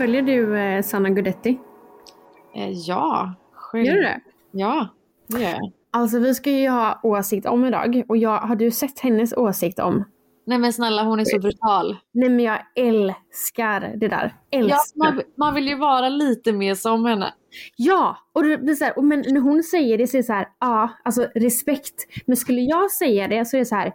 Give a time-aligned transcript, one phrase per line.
[0.00, 1.58] Följer du eh, Sanna Gudetti?
[2.54, 3.84] Eh, ja, själv.
[3.84, 4.20] Gör du det?
[4.50, 4.88] Ja,
[5.26, 5.72] det gör jag.
[5.90, 9.78] Alltså vi ska ju ha åsikt om idag och jag, har du sett hennes åsikt
[9.78, 10.04] om?
[10.46, 11.96] Nej men snälla hon är så brutal.
[12.12, 14.34] Nej men jag älskar det där.
[14.50, 14.78] Älskar.
[14.94, 17.34] Ja, man, man vill ju vara lite mer som henne.
[17.76, 20.26] Ja, och det blir så här, och men när hon säger det så är det
[20.26, 22.06] så här, ja, alltså respekt.
[22.26, 23.92] Men skulle jag säga det så är det så här,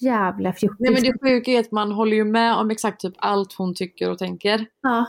[0.00, 0.76] jävla fjortis.
[0.80, 3.74] Nej men det sjuka är att man håller ju med om exakt typ allt hon
[3.74, 4.66] tycker och tänker.
[4.82, 5.06] Ja.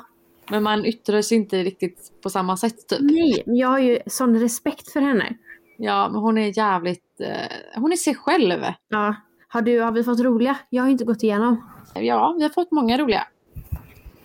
[0.50, 3.00] Men man yttrar sig inte riktigt på samma sätt typ.
[3.02, 5.36] Nej, men jag har ju sån respekt för henne.
[5.78, 8.64] Ja men hon är jävligt, eh, hon är sig själv.
[8.90, 9.16] Ja.
[9.48, 10.58] Har, du, har vi fått roliga?
[10.70, 11.70] Jag har inte gått igenom.
[11.96, 13.28] Ja, vi har fått många roliga.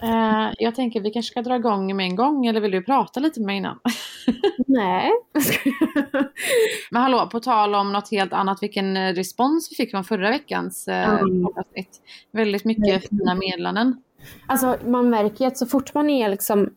[0.02, 3.20] Eh, jag tänker vi kanske ska dra igång med en gång eller vill du prata
[3.20, 3.78] lite med mig innan?
[4.66, 5.10] Nej.
[6.90, 10.30] Men hallå, på tal om något helt annat, vilken eh, respons vi fick från förra
[10.30, 11.46] veckans eh, Mm.
[12.32, 13.96] Väldigt mycket fina meddelanden.
[14.46, 16.70] Alltså man märker ju att så fort man är liksom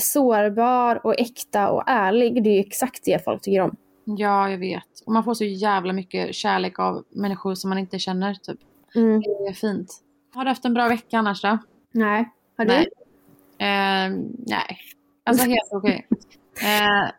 [0.00, 3.76] sårbar och äkta och ärlig, det är ju exakt det folk tycker om.
[4.04, 5.00] Ja, jag vet.
[5.06, 8.58] Och man får så jävla mycket kärlek av människor som man inte känner typ.
[8.94, 9.20] Mm.
[9.20, 9.94] Det är fint.
[10.34, 11.58] Har du haft en bra vecka annars då?
[11.92, 12.32] Nej.
[12.56, 12.72] Har du?
[12.72, 12.86] Nej.
[13.58, 14.78] Eh, nej.
[15.24, 16.06] Alltså helt okej.
[16.62, 17.10] Eh,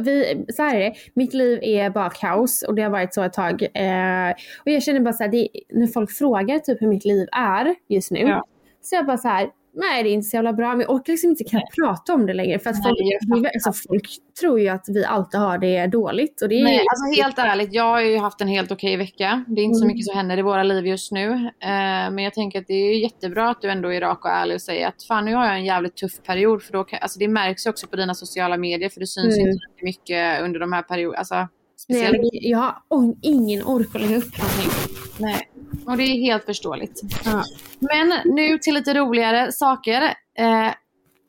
[0.00, 3.22] Vi, så här är det, mitt liv är bara kaos och det har varit så
[3.22, 3.62] ett tag.
[3.62, 4.30] Eh,
[4.64, 7.74] och jag känner bara så här, det, när folk frågar typ hur mitt liv är
[7.88, 8.18] just nu.
[8.18, 8.44] Ja.
[8.82, 10.68] Så jag bara så här, nej det är inte så jävla bra.
[10.70, 12.58] Men jag orkar liksom inte kunna prata om det längre.
[12.58, 14.08] För att Nej, folk, alltså, folk
[14.40, 16.42] tror ju att vi alltid har det dåligt.
[16.42, 18.96] Och det är Nej, ju, alltså helt ärligt, jag har ju haft en helt okej
[18.96, 19.44] vecka.
[19.48, 19.94] Det är inte så Mm.
[19.94, 21.30] mycket som händer i våra liv just nu.
[21.62, 24.54] Eh, men jag tänker att det är jättebra att du ändå är rak och ärlig
[24.54, 26.62] och säger att fan nu har jag en jävligt tuff period.
[26.62, 29.36] För då kan, alltså det märks ju också på dina sociala medier för det syns
[29.38, 29.48] Mm.
[29.48, 31.18] inte så mycket under de här perioderna.
[31.18, 31.48] Alltså, nej,
[31.78, 32.16] speciellt.
[32.32, 34.70] jag har ingen ork att lägga upp någonting.
[35.18, 35.50] Nej.
[35.86, 37.00] Och det är helt förståeligt.
[37.24, 37.44] Ja.
[37.78, 40.02] Men nu till lite roligare saker.
[40.38, 40.70] Eh,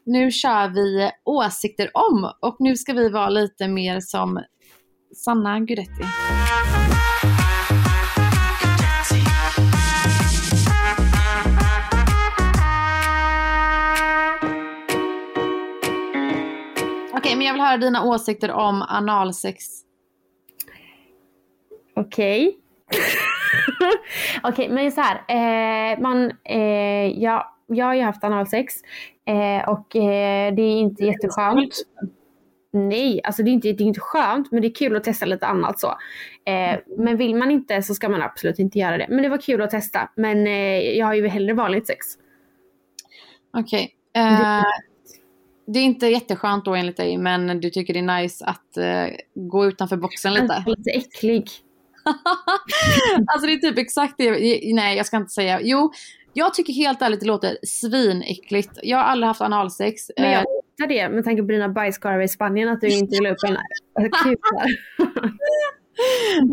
[0.05, 4.43] nu kör vi åsikter om och nu ska vi vara lite mer som
[5.15, 6.03] Sanna Gudetti.
[17.13, 19.65] Okej, men jag vill höra dina åsikter om analsex.
[21.95, 22.57] Okej.
[24.43, 25.15] Okej, men så här.
[25.27, 28.73] Eh, man, eh, ja, jag har ju haft analsex
[29.25, 31.73] eh, och eh, det är inte jätteskönt.
[32.73, 35.25] Nej, alltså det är, inte, det är inte skönt men det är kul att testa
[35.25, 35.87] lite annat så.
[36.45, 39.07] Eh, men vill man inte så ska man absolut inte göra det.
[39.09, 40.09] Men det var kul att testa.
[40.15, 42.05] Men eh, jag har ju hellre vanligt sex.
[43.57, 43.95] Okej.
[44.15, 44.63] Eh,
[45.67, 49.05] det är inte jätteskönt då enligt dig, men du tycker det är nice att eh,
[49.35, 50.63] gå utanför boxen lite.
[50.67, 51.49] Lite äcklig.
[53.33, 54.31] alltså det är typ exakt det.
[54.73, 55.59] Nej, jag ska inte säga.
[55.61, 55.91] Jo,
[56.33, 58.79] jag tycker helt ärligt det låter svinäckligt.
[58.83, 60.11] Jag har aldrig haft analsex.
[60.17, 60.45] Men Eh, jag
[60.77, 63.57] tar det med tanke på dina bajskorvar i Spanien att du inte vill upp en
[64.23, 64.71] kuk där.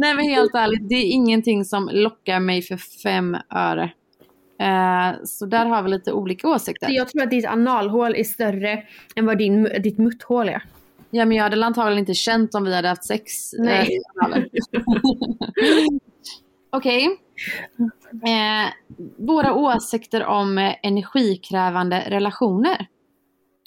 [0.00, 3.90] nej men helt ärligt, det är ingenting som lockar mig för fem öre.
[4.60, 6.90] Eh, så där har vi lite olika åsikter.
[6.90, 8.82] Jag tror att ditt analhål är större
[9.16, 10.62] än vad din, ditt mutthål är.
[11.10, 13.52] Ja men jag hade antagligen inte känt om vi hade haft sex.
[13.58, 13.96] Nej.
[13.96, 14.48] eh, analen.
[16.70, 17.20] Okej.
[18.12, 18.72] Eh,
[19.16, 22.86] våra åsikter om eh, energikrävande relationer.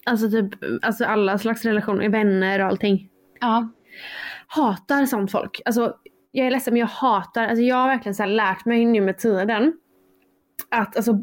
[0.05, 0.49] Alltså typ
[0.81, 3.09] alltså alla slags relationer, vänner och allting.
[3.39, 3.69] Ja.
[4.47, 5.61] hatar sånt folk.
[5.65, 5.95] Alltså
[6.31, 9.17] jag är ledsen men jag hatar, alltså jag har verkligen så lärt mig nu med
[9.17, 9.73] tiden
[10.69, 11.19] att alltså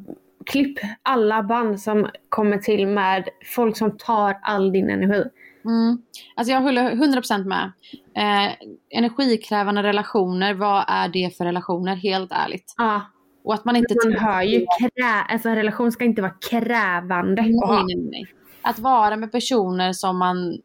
[0.46, 5.24] klipp alla band som kommer till med folk som tar all din energi.
[5.68, 6.02] Mm.
[6.36, 7.72] Alltså jag håller 100% med.
[8.16, 8.54] Eh,
[8.90, 12.74] energikrävande relationer, vad är det för relationer helt ärligt?
[12.76, 13.00] Ja.
[13.44, 13.94] Och att man inte...
[14.04, 17.42] Man hör ju, krä, alltså en relation ska inte vara krävande.
[17.42, 18.26] Nej, nej, nej.
[18.62, 20.58] Att vara med personer som man,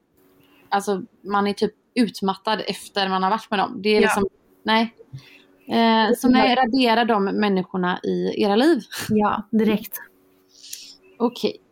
[0.70, 3.82] alltså man är typ utmattad efter man har varit med dem.
[3.84, 4.00] Det är Ja.
[4.02, 4.28] liksom,
[4.64, 4.96] nej.
[5.68, 8.80] Eh, så nej, radera de människorna i era liv.
[9.10, 9.98] Ja, direkt.
[11.20, 11.63] Okej.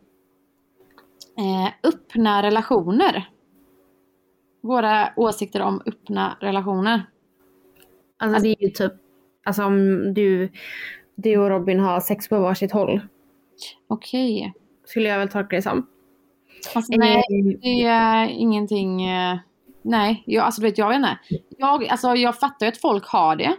[1.38, 3.28] Eh, öppna relationer.
[4.62, 7.02] Våra åsikter om öppna relationer.
[8.18, 8.92] Alltså det är ju typ,
[9.44, 10.52] alltså om du,
[11.14, 13.00] du och Robin har sex på varsitt håll.
[13.88, 14.52] Okej.
[14.84, 15.86] Skulle jag väl tolka det som.
[16.74, 19.04] Alltså, nej, Eh, det är ingenting...
[19.04, 19.38] eh,
[19.82, 21.18] nej, jag, alltså du vet, jag vet inte.
[21.58, 23.56] Jag, alltså, jag fattar ju att folk har det.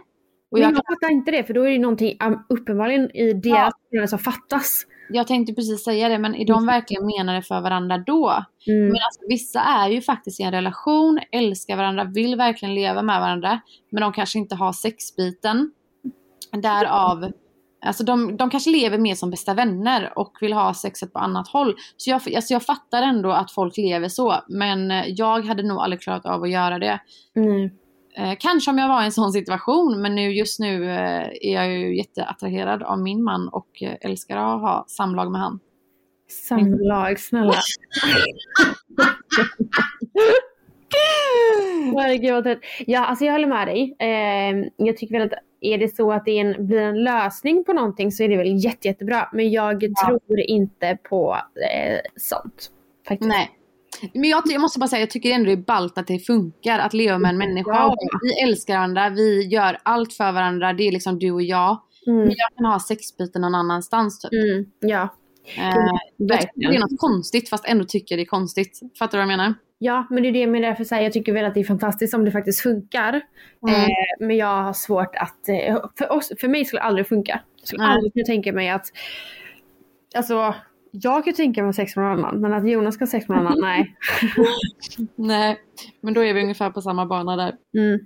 [0.50, 3.32] Och Men jag, jag fattar inte det för då är det någonting um, uppenbarligen i
[3.32, 4.86] deras förhållande som fattas.
[5.08, 8.44] Jag tänkte precis säga det, men är de verkligen menade för varandra då?
[8.66, 8.86] Mm.
[8.86, 13.20] Men alltså, vissa är ju faktiskt i en relation, älskar varandra, vill verkligen leva med
[13.20, 13.60] varandra,
[13.90, 15.70] men de kanske inte har sexbiten.
[16.62, 17.32] Därav,
[17.86, 21.48] alltså de, de kanske lever mer som bästa vänner och vill ha sexet på annat
[21.48, 21.74] håll.
[21.96, 25.78] Så jag, alltså jag fattar ändå att folk lever så, men eh, jag hade nog
[25.78, 27.00] aldrig klarat av att göra det.
[27.36, 27.70] Mm.
[28.16, 31.54] Eh, kanske om jag var i en sån situation, men nu, just nu eh, är
[31.54, 35.60] jag ju jätteattraherad av min man och eh, älskar att ha samlag med han.
[36.28, 37.54] Samlag, snälla.
[41.96, 42.58] Herregud vad.
[42.86, 43.96] Ja, alltså jag håller med dig.
[43.98, 47.72] Eh, jag tycker väl att är det så att det en, blir en lösning på
[47.72, 49.28] någonting så är det väl jätte, jättebra.
[49.32, 51.36] Men jag tror inte på
[51.72, 52.70] eh, sånt.
[53.08, 53.28] Faktiskt.
[53.28, 53.50] Nej.
[54.12, 56.78] Men jag, jag måste bara säga, jag tycker ändå det är ballt att det funkar
[56.78, 57.70] att leva med en människa.
[57.74, 57.96] Ja.
[58.22, 61.80] Vi älskar varandra, vi gör allt för varandra, det är liksom du och jag.
[62.06, 62.18] Mm.
[62.18, 64.32] Men jag kan ha sexbiten någon annanstans typ.
[64.32, 65.08] Mm, ja,
[65.44, 65.74] Eh,
[66.16, 68.80] jag tycker det är något konstigt fast ändå tycker det är konstigt.
[68.98, 69.54] Fattar du vad jag menar?
[69.78, 72.14] Ja, men det är det med därför säger jag tycker väl att det är fantastiskt
[72.14, 73.20] om det faktiskt funkar.
[73.68, 73.80] Mm.
[73.80, 77.40] Eh, men jag har svårt att, eh, för, oss, för mig skulle det aldrig funka.
[77.60, 78.86] Jag skulle aldrig kunna tänka mig att,
[80.16, 80.54] alltså
[81.02, 83.38] jag kan tänka mig sex med någon annan, men att Jonas ska ha sex med
[83.38, 83.96] någon annan, nej.
[85.16, 85.56] Nej,
[86.00, 87.54] men då är vi ungefär på samma bana där.
[87.78, 88.00] Mm.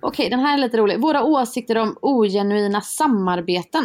[0.00, 1.00] Okej, den här är lite rolig.
[1.00, 3.84] Våra åsikter om ogenuina samarbeten.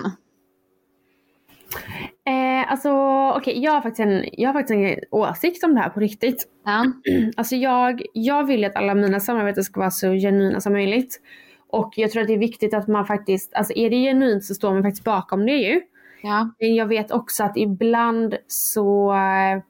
[2.27, 2.91] Eh, alltså
[3.37, 6.47] okej, jag, har faktiskt en, jag har faktiskt en åsikt om det här på riktigt.
[6.65, 6.85] Ja.
[7.37, 11.21] Alltså jag, jag vill att alla mina samarbeten ska vara så genuina som möjligt.
[11.69, 14.55] Och jag tror att det är viktigt att man faktiskt, alltså är det genuint så
[14.55, 15.81] står man faktiskt bakom det ju.
[16.21, 16.49] Ja.
[16.59, 19.63] Men jag vet också att ibland så eh,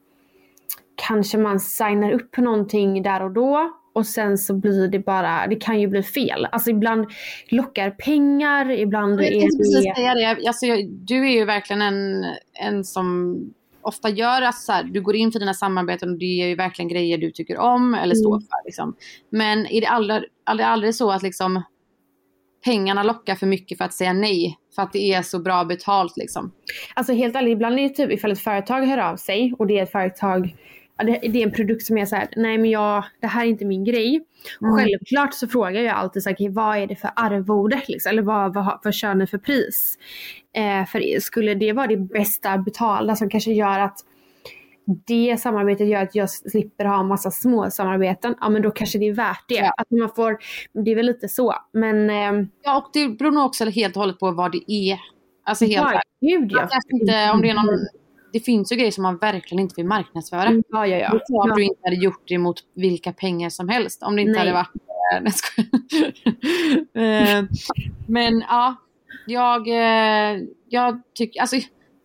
[0.94, 5.56] kanske man signar upp någonting där och då och sen så blir det bara, det
[5.56, 6.48] kan ju bli fel.
[6.52, 7.06] Alltså ibland
[7.48, 9.94] lockar pengar, ibland Jag är tänkte precis det...
[9.94, 10.46] säga det.
[10.46, 13.36] Alltså, du är ju verkligen en, en som
[13.82, 16.54] ofta gör att så här, du går in för dina samarbeten och det är ju
[16.54, 18.40] verkligen grejer du tycker om eller står Mm.
[18.40, 18.64] för.
[18.64, 18.94] Liksom.
[19.30, 21.62] Men är det aldrig, aldrig, aldrig så att liksom,
[22.64, 24.58] pengarna lockar för mycket för att säga nej?
[24.74, 26.52] För att det är så bra betalt liksom.
[26.94, 29.78] Alltså helt ärligt, ibland är det typ ifall ett företag hör av sig och det
[29.78, 30.56] är ett företag
[31.06, 33.64] det, är en produkt som är så här, nej men jag, det här är inte
[33.64, 34.20] min grej.
[34.62, 34.76] Mm.
[34.76, 38.10] Självklart så frågar jag alltid så här, okej, vad är det för arvode liksom?
[38.10, 39.98] Eller vad, vad, vad kör ni för pris?
[40.56, 43.98] Eh, för skulle det vara det bästa betalda som kanske gör att
[44.84, 48.98] det samarbetet gör att jag slipper ha en massa små samarbeten, ja men då kanske
[48.98, 49.54] det är värt det.
[49.54, 49.72] Ja.
[49.76, 50.38] Att man får,
[50.84, 51.54] det är väl lite så.
[51.72, 54.98] Men ehm, Ja, och det beror nog också helt och hållet på vad det är.
[55.44, 56.58] Alltså helt ja, gud ja.
[56.58, 57.86] Kanske inte, om det, är någon,
[58.32, 60.46] det finns ju grejer som man verkligen inte vill marknadsföra.
[60.46, 61.20] Mm, Ja, ja, ja.
[61.28, 61.54] ja.
[61.56, 64.02] du inte hade gjort det mot vilka pengar som helst.
[64.02, 64.38] Om det inte Nej.
[64.38, 64.70] hade varit...
[66.94, 67.38] eh.
[67.38, 67.44] Eh,
[68.06, 68.76] Men ja,
[69.26, 71.40] jag, eh, jag tycker...
[71.40, 71.56] Alltså,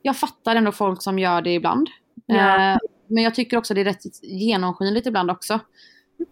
[0.02, 1.90] jag fattar ändå folk som gör det ibland.
[2.28, 2.74] Ja.
[2.74, 5.60] Eh, Men jag tycker också det är rätt genomskinligt ibland också.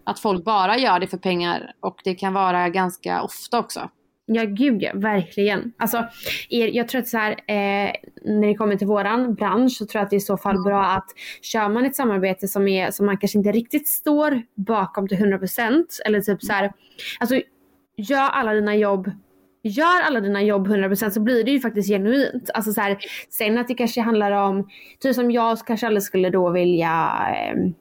[0.04, 3.90] Att folk bara gör det för pengar och det kan vara ganska ofta också.
[4.28, 5.72] Ja gud ja, verkligen.
[5.78, 6.06] Alltså,
[6.48, 7.92] er, jag tror att så här, eh,
[8.24, 10.62] när det kommer till våran bransch så tror jag att det är i så fall
[10.62, 11.06] bra att
[11.42, 15.84] kör man ett samarbete som, är, som man kanske inte riktigt står bakom till 100%
[16.04, 16.72] eller typ så här,
[17.20, 17.40] alltså
[17.96, 19.10] gör alla dina jobb
[19.66, 22.50] Gör alla dina jobb 100% så blir det ju faktiskt genuint.
[22.54, 22.98] Alltså så här,
[23.30, 24.68] sen att det kanske handlar om,
[25.00, 27.74] typ som jag kanske aldrig skulle då vilja ehm,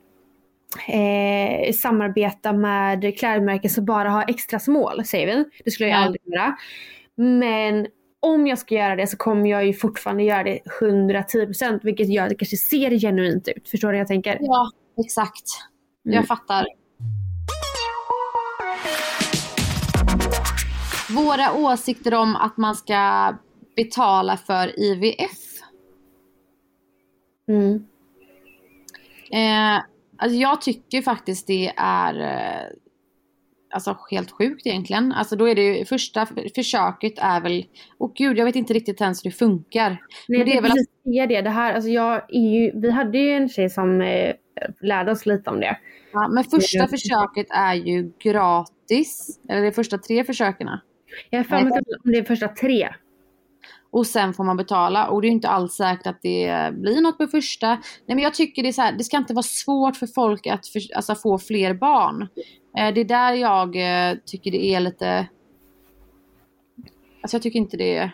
[0.87, 5.45] eh, samarbeta med klädmärken som bara har extra small, säger vi.
[5.65, 6.05] Det skulle jag Nej.
[6.05, 6.55] aldrig göra.
[7.15, 7.87] Men
[8.19, 12.23] om jag ska göra det så kommer jag ju fortfarande göra det 110% vilket gör
[12.23, 13.69] att det kanske ser genuint ut.
[13.69, 14.37] Förstår du vad jag tänker?
[14.41, 14.71] Ja,
[15.05, 15.45] exakt.
[16.05, 16.15] Mm.
[16.15, 16.65] Jag fattar.
[21.15, 23.33] Våra åsikter om att man ska
[23.75, 25.55] betala för IVF.
[27.47, 27.85] Mm.
[29.31, 29.83] Eh,
[30.17, 32.69] alltså jag tycker faktiskt det är eh,
[33.73, 35.11] alltså helt sjukt egentligen.
[35.11, 37.65] Alltså då är det ju, första försöket är väl,
[37.97, 39.89] åh gud jag vet inte riktigt ens hur det funkar.
[39.89, 39.99] Nej,
[40.37, 41.25] Men det är väl precis det.
[41.25, 41.41] det.
[41.41, 44.35] det här, alltså jag är ju, vi hade ju en tjej som eh,
[44.81, 45.77] lärde oss lite om det.
[46.11, 49.39] Ja, men första försöket är ju gratis.
[49.49, 50.69] Eller de första tre försöken.
[51.29, 52.89] Jag har för mig att det är första tre.
[53.91, 55.07] Och sen får man betala.
[55.07, 57.69] Och det är inte alls säkert att det blir något på första.
[57.69, 60.47] Nej men jag tycker det är så här, det ska inte vara svårt för folk
[60.47, 62.21] att för, alltså, få fler barn.
[62.77, 65.27] Eh, det är där jag eh, tycker det är lite...
[67.21, 68.11] Alltså jag tycker inte det är...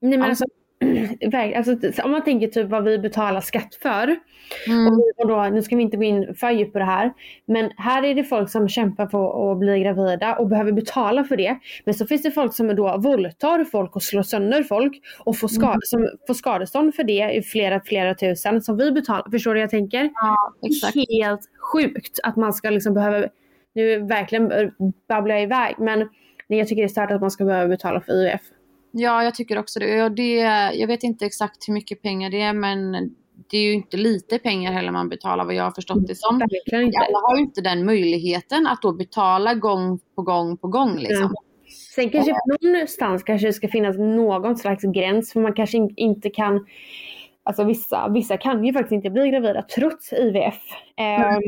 [0.00, 0.63] Nej men alltså, verk-
[1.56, 4.16] alltså, om man tänker typ vad vi betalar skatt för.
[4.66, 4.86] Mm.
[5.16, 7.12] Och, då, nu ska vi inte gå in för djupt på det här.
[7.46, 11.36] Men här är det folk som kämpar för att bli gravida och behöver betala för
[11.36, 11.58] det.
[11.84, 15.48] Men så finns det folk som då våldtar folk och slår sönder folk och får,
[15.48, 19.30] ska, som får skadestånd för det i flera, flera tusen som vi betalar.
[19.30, 20.10] Förstår du jag tänker?
[20.14, 20.94] Ja, exakt.
[20.94, 23.26] Helt sjukt att man ska liksom behöva,
[23.74, 24.72] nu verkligen
[25.08, 26.08] babblar jag iväg men
[26.46, 28.40] jag tycker det är stört att man ska behöva betala för IVF.
[28.96, 30.08] Ja, jag tycker också det.
[30.08, 30.38] Det.
[30.74, 32.92] Jag vet inte exakt hur mycket pengar det är, men
[33.50, 36.36] det är ju inte lite pengar heller man betalar vad jag har förstått det som.
[37.08, 41.34] Alla har ju inte den möjligheten att då betala gång på gång på gång liksom.
[41.94, 46.30] Sen kanske någonstans kanske det ska finnas någon slags gräns för man kanske in- inte
[46.30, 46.66] kan
[47.46, 50.60] Alltså vissa, vissa kan ju faktiskt inte bli gravida trots IVF.
[50.96, 51.42] Ehm,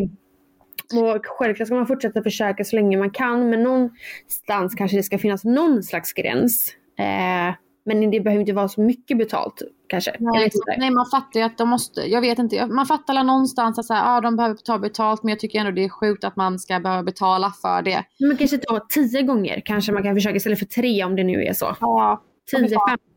[1.03, 5.19] och självklart ska man fortsätta försöka så länge man kan men någonstans kanske det ska
[5.19, 6.73] finnas någon slags gräns.
[6.99, 7.55] Eh,
[7.87, 10.17] men det behöver inte vara så mycket betalt kanske.
[10.19, 13.79] Nej, nej, man fattar ju att de måste, jag vet inte, man fattar alla någonstans
[13.79, 16.25] att så här, ja, de behöver ta betalt men jag tycker ändå det är sjukt
[16.25, 18.05] att man ska behöva betala för det.
[18.19, 21.45] Men kanske ta tio gånger kanske man kan försöka istället för tre om det nu
[21.45, 21.77] är så.
[21.81, 22.69] Ja, 10,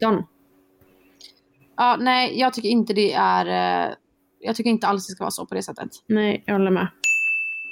[0.01, 0.23] 15.
[1.77, 3.45] ja nej jag tycker inte det är,
[3.87, 3.93] eh,
[4.39, 5.89] jag tycker inte alls det ska vara så på det sättet.
[6.07, 6.87] Nej, jag håller med.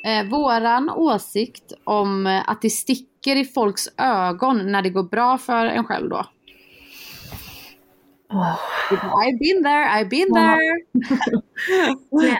[0.06, 5.38] Eh, våran åsikt om eh, att det sticker i folks ögon när det går bra
[5.38, 6.26] för en själv då.
[8.34, 8.58] Åh.
[8.92, 10.58] I've been there, I've been Ja.
[10.58, 10.78] there.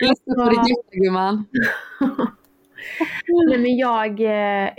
[0.00, 1.44] Lyssna på ditt hjärta gumman.
[3.48, 4.20] Nej men jag...
[4.20, 4.70] Eh,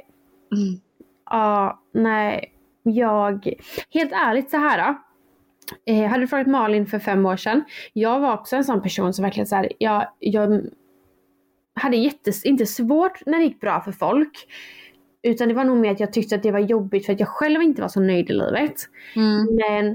[1.30, 2.54] ja, nej.
[2.84, 3.54] Jag...
[3.94, 4.78] Helt ärligt så här.
[4.78, 5.00] Då.
[5.94, 7.64] Eh, hade du frågat Malin för fem år sedan.
[7.94, 10.62] Jag var också en sån person som verkligen så här, jag, jag
[11.80, 14.48] hade jättes, inte svårt när det gick bra för folk.
[15.24, 17.30] Utan det var nog mer att jag tyckte att det var jobbigt för att jag
[17.30, 18.76] själv inte var så nöjd i livet.
[19.16, 19.56] Mm.
[19.56, 19.86] Men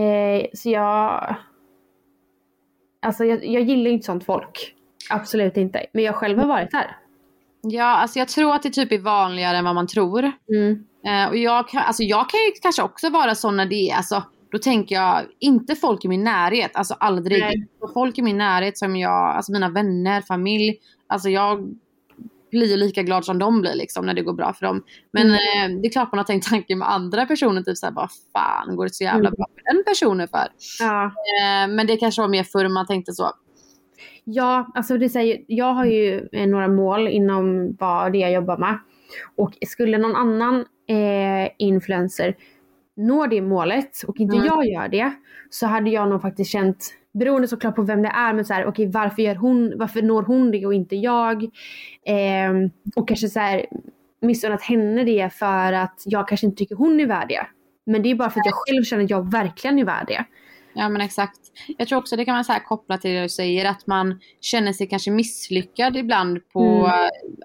[0.00, 1.34] eh, så jag...
[3.02, 4.74] Alltså jag, jag gillar inte sånt folk.
[5.10, 5.86] Absolut inte.
[5.92, 6.96] Men jag själv har varit där.
[7.60, 10.32] Ja, alltså jag tror att det typ är vanligare än vad man tror.
[10.48, 10.84] Mm.
[11.06, 13.96] Eh, och jag, kan, alltså jag kan ju kanske också vara sån när det är,
[13.96, 17.40] alltså, då tänker jag inte folk i min närhet, alltså aldrig.
[17.40, 17.68] Nej.
[17.94, 20.78] Folk i min närhet som jag, alltså mina vänner, familj,
[21.08, 21.74] alltså jag
[22.50, 24.84] blir lika glad som de blir liksom när det går bra för dem.
[25.12, 25.34] Men Mm.
[25.74, 28.76] eh, det är klart man har tänkt tanken med andra personer, typ såhär, vad fan
[28.76, 29.36] går det så jävla Mm.
[29.36, 30.48] bra för den personen för?
[30.80, 31.04] Ja.
[31.04, 33.30] Eh, men det kanske var mer förr man tänkte så.
[34.24, 38.56] Ja, alltså det säger, jag har ju eh, några mål inom vad det jag jobbar
[38.56, 38.78] med.
[39.36, 40.54] Och skulle någon annan
[40.88, 42.36] eh, influencer
[42.98, 44.46] nå det målet och inte Mm.
[44.46, 45.12] jag gör det
[45.50, 48.66] så hade jag nog faktiskt känt, beroende såklart på vem det är, men så här,
[48.66, 51.42] okej varför gör hon, varför når hon det och inte jag?
[52.06, 52.52] Eh,
[52.96, 53.66] och kanske så här
[54.20, 57.46] missunnat henne det för att jag kanske inte tycker hon är värd det.
[57.86, 60.24] Men det är bara för att jag själv känner att jag verkligen är värd det.
[60.72, 61.38] Ja men exakt.
[61.78, 64.20] Jag tror också det kan man så här koppla till det du säger att man
[64.40, 66.84] känner sig kanske misslyckad ibland på, Mm.
[66.84, 66.92] eh,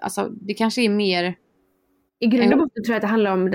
[0.02, 1.34] alltså det kanske är mer,
[2.18, 2.56] I grund och Ja.
[2.64, 3.54] botten tror jag att det handlar om,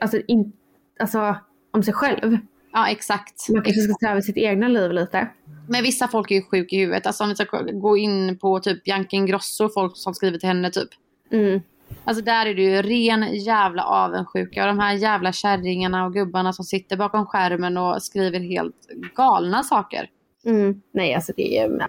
[0.00, 0.52] alltså, in,
[0.98, 1.36] alltså,
[1.70, 2.38] om sig själv.
[2.72, 3.48] ja exakt.
[3.48, 5.28] Man kanske ska se över sitt egna liv lite.
[5.68, 7.06] Men vissa folk är ju sjuka i huvudet.
[7.06, 10.70] Alltså om vi ska gå in på typ Bianca Ingrosso, folk som skriver till henne
[10.70, 10.88] typ.
[11.32, 11.60] Mm.
[12.04, 14.62] Alltså där är det ju ren jävla avundsjuka.
[14.62, 18.76] Och de här jävla kärringarna och gubbarna som sitter bakom skärmen och skriver helt
[19.14, 20.10] galna saker.
[20.44, 20.82] Mm.
[20.92, 21.86] Nej, alltså det är...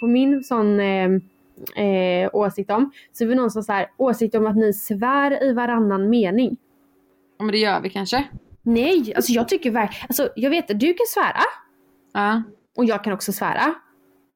[0.00, 1.10] På min sån eh,
[1.84, 5.42] eh, åsikt om, så är det någon som så här, åsikt om att ni svär
[5.42, 6.56] i varannan mening.
[7.38, 8.28] Ja men det gör vi kanske.
[8.62, 11.40] Nej, alltså jag tycker verkligen, alltså jag vet att du kan svära
[12.12, 12.42] Ja.
[12.76, 13.74] och jag kan också svära.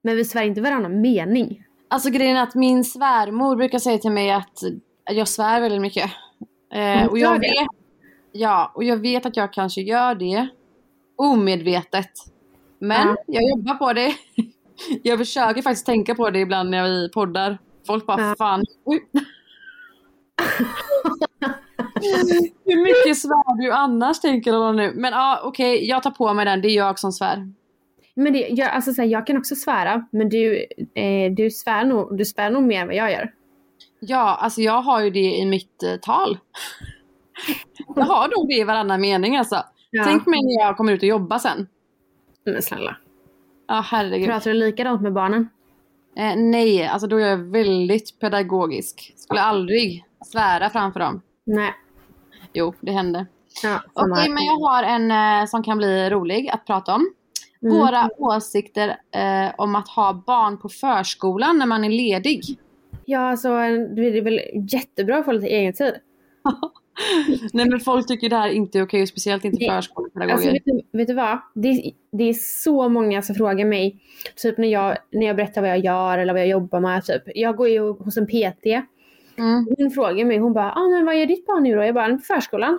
[0.02, 1.64] Men vi svär inte varannan mening.
[1.88, 4.58] Alltså grejen är att min svärmor brukar säga till mig att
[5.10, 6.10] jag svär väldigt mycket.
[6.74, 7.66] Eh, och gör jag vet,
[8.32, 10.48] ja, och jag vet att jag kanske gör det
[11.16, 12.10] omedvetet.
[12.78, 13.16] Men Ja.
[13.26, 14.14] jag jobbar på det.
[15.02, 17.58] Jag försöker faktiskt tänka på det ibland när vi poddar.
[17.86, 18.34] Folk bara Ja.
[18.38, 18.64] fan.
[22.64, 24.92] Hur mycket svär du annars tänker hon nu?
[24.94, 26.62] Men ja okej, okay, jag tar på mig den.
[26.62, 27.52] Det är jag som svär.
[28.14, 31.84] Men det, jag, alltså, så här, jag kan också svära, men du, eh, du, svär
[31.84, 33.32] nog, du svär nog mer än vad jag gör.
[34.00, 36.38] Ja, alltså jag har ju det i mitt eh, tal.
[37.96, 39.64] jag har nog det i varannan mening alltså.
[39.90, 40.04] Ja.
[40.04, 41.68] Tänk mig när jag kommer ut och jobbar sen.
[42.44, 42.96] Men snälla.
[43.68, 44.28] Ja herregud.
[44.28, 45.48] Pratar du likadant med barnen?
[46.16, 49.12] Eh, nej, alltså då är jag väldigt pedagogisk.
[49.16, 51.22] Skulle aldrig svära framför dem.
[51.44, 51.74] Nej.
[52.52, 53.26] Jo, det händer.
[53.62, 57.10] Ja, Okej, okay, men jag har en eh, som kan bli rolig att prata om.
[57.62, 57.78] Mm.
[57.78, 62.42] Våra åsikter eh, om att ha barn på förskolan när man är ledig.
[63.04, 63.48] Ja, alltså
[63.96, 64.40] det är väl
[64.72, 65.94] jättebra att få lite egen tid.
[67.52, 70.34] Nej men folk tycker det här inte är okej, speciellt inte förskolepedagoger.
[70.34, 71.38] Alltså, vet, du, vet du vad?
[71.54, 74.00] Det, det, är så många som frågar mig,
[74.36, 77.04] typ när jag, när jag berättar vad jag gör eller vad jag jobbar med.
[77.04, 77.22] Typ.
[77.34, 78.66] Jag går ju hos en PT.
[79.38, 79.66] Mm.
[79.78, 81.84] Hon frågar mig, hon bara, ah, men vad gör ditt barn nu då?
[81.84, 82.78] Jag bara, på förskolan.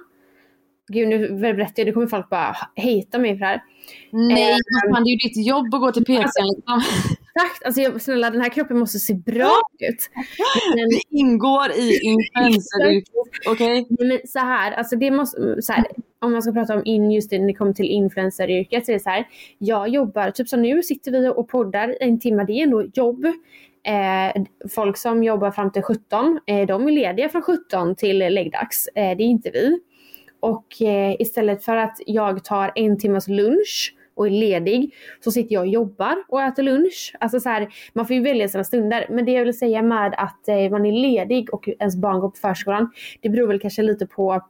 [0.88, 3.64] Gud nu berättar jag, det kommer folk bara hata mig för det här.
[4.12, 6.10] Nej, eh, man, det är ju ditt jobb att gå till PT.
[6.10, 6.82] Alltså, liksom.
[7.36, 10.10] Exakt, alltså jag, snälla den här kroppen måste se bra ut.
[10.76, 13.14] Men, det ingår i influenceryrket,
[13.50, 13.82] okej?
[13.82, 14.08] Okay?
[14.08, 15.86] Men så här, alltså det måste, så här,
[16.20, 18.94] om man ska prata om in, just det, när det kommer till influenceryrket så är
[18.94, 19.28] det så här.
[19.58, 23.26] Jag jobbar, typ som nu sitter vi och poddar en timme, det är ändå jobb.
[23.84, 24.44] Eh,
[24.76, 28.88] folk som jobbar fram till 17, eh, de är lediga från 17 till läggdags.
[28.88, 29.80] Eh, det är inte vi.
[30.40, 35.54] Och eh, istället för att jag tar en timmas lunch och är ledig så sitter
[35.54, 37.16] jag och jobbar och äter lunch.
[37.20, 39.08] Alltså så här, man får ju välja sina stunder.
[39.10, 42.30] Men det jag vill säga med att eh, man är ledig och ens barn går
[42.30, 44.42] på förskolan, det beror väl kanske lite på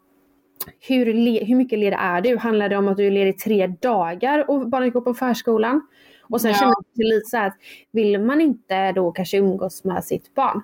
[0.80, 1.06] hur,
[1.46, 2.38] hur mycket ledig är du?
[2.38, 5.82] Handlar det om att du är ledig tre dagar och barnet går på förskolan?
[6.30, 6.58] Och sen ja.
[6.58, 7.58] känner jag lite så här att
[7.92, 10.62] vill man inte då kanske umgås med sitt barn,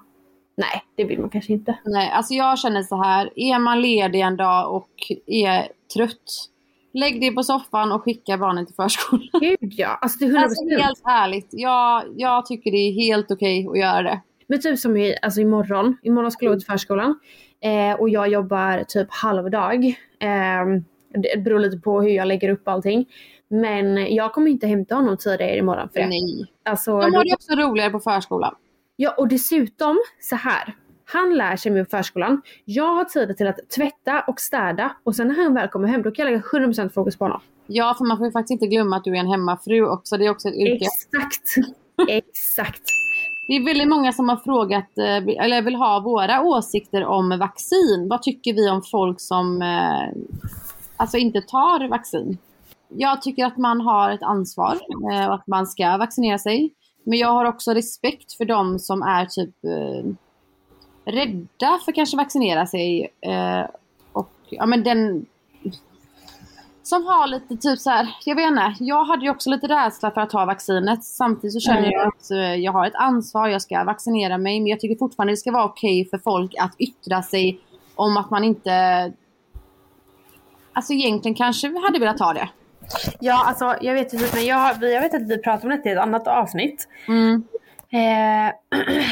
[0.59, 1.75] Nej, det vill man kanske inte.
[1.85, 3.29] Nej, alltså jag känner så här.
[3.35, 4.89] Är man ledig en dag och
[5.25, 6.49] är trött.
[6.93, 9.29] Lägg dig på soffan och skicka barnen till förskolan.
[9.41, 10.43] Gud ja, alltså det är 100%.
[10.43, 11.47] Alltså helt ärligt.
[11.51, 14.21] Jag, jag tycker det är helt okej okay att göra det.
[14.47, 15.97] Men typ som i, alltså imorgon.
[16.03, 17.19] Imorgon ska jag gå till förskolan.
[17.61, 19.85] Eh, och jag jobbar typ halvdag.
[20.19, 20.65] Eh,
[21.09, 23.05] det beror lite på hur jag lägger upp allting.
[23.47, 26.07] Men jag kommer inte hämta honom tidigare imorgon för det.
[26.07, 26.45] Nej.
[26.65, 28.55] Alltså, De har det också roligare på förskolan.
[28.95, 30.75] Ja och dessutom så här.
[31.05, 32.41] Han lär sig med förskolan.
[32.65, 36.01] Jag har tid till att tvätta och städa och sen när han väl kommer hem
[36.01, 37.41] då kan jag lägga 100% fokus på honom.
[37.67, 40.17] Ja för man får ju faktiskt inte glömma att du är en hemmafru också.
[40.17, 40.85] Det är också ett yrke.
[40.85, 41.55] Exakt.
[42.07, 42.83] Exakt.
[43.47, 48.07] Det är väldigt många som har frågat, eh, eller vill ha våra åsikter om vaccin.
[48.09, 50.21] Vad tycker vi om folk som eh,
[50.99, 52.37] alltså inte tar vaccin?
[52.87, 54.79] Jag tycker att man har ett ansvar
[55.13, 56.73] eh, och att man ska vaccinera sig.
[57.03, 60.11] Men jag har också respekt för de som är typ eh,
[61.11, 63.13] rädda för kanske vaccinera sig.
[63.21, 63.65] Eh,
[64.13, 65.25] och ja men den
[66.83, 70.11] som har lite typ så här, jag vet inte, jag hade ju också lite rädsla
[70.11, 71.03] för att ta vaccinet.
[71.03, 71.91] Samtidigt så känner mm.
[71.91, 74.59] jag att jag har ett ansvar, jag ska vaccinera mig.
[74.59, 77.59] Men jag tycker fortfarande det ska vara okej okay för folk att yttra sig
[77.95, 78.71] om att man inte,
[80.79, 82.49] alltså egentligen kanske hade velat ta det.
[83.19, 85.91] Ja, alltså jag vet inte, men jag, jag vet att vi pratade om detta i
[85.91, 86.87] ett annat avsnitt.
[87.07, 87.43] Mm.
[87.91, 88.53] Eh,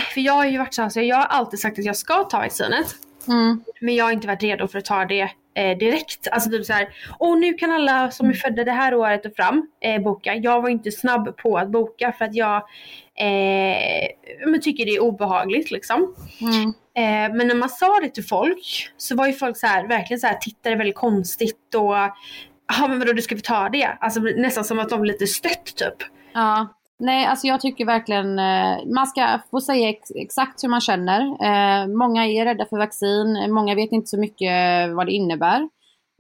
[0.14, 2.96] för jag har ju varit så jag har alltid sagt att jag ska ta vaccinet.
[3.28, 3.64] Mm.
[3.82, 6.28] Men jag har inte varit redo för att ta det eh, direkt.
[6.32, 9.68] Alltså typ såhär, och nu kan alla som är födda det här året och fram
[9.82, 10.36] eh, boka.
[10.36, 12.64] Jag var inte snabb på att boka för att jag
[13.20, 14.08] eh,
[14.52, 16.16] men tycker det är obehagligt liksom.
[16.42, 16.64] Mm.
[16.98, 20.20] Eh, men när man sa det till folk så var ju folk så här, verkligen
[20.20, 21.96] så här, tittade väldigt konstigt och
[22.68, 23.98] ja men vadå du ska vi ta det?
[24.00, 25.96] Alltså nästan som att de blir lite stött typ.
[26.34, 26.68] Ja.
[27.00, 31.22] Nej, alltså jag tycker verkligen eh, man ska få säga ex exakt hur man känner.
[31.22, 34.50] Eh, många är rädda för vaccin, många vet inte så mycket
[34.96, 35.70] vad det innebär.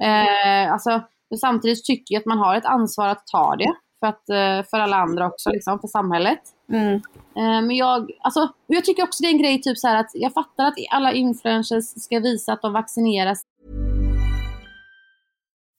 [0.03, 1.01] Eh, alltså,
[1.39, 3.73] samtidigt tycker jag att man har ett ansvar att ta det.
[3.99, 6.39] För, att, eh, för alla andra också, liksom, för samhället.
[6.71, 6.93] Mm.
[7.35, 10.33] Eh, men jag, alltså, jag tycker också det är en grej, typ så att jag
[10.33, 13.41] fattar att alla influencers ska visa att de vaccineras.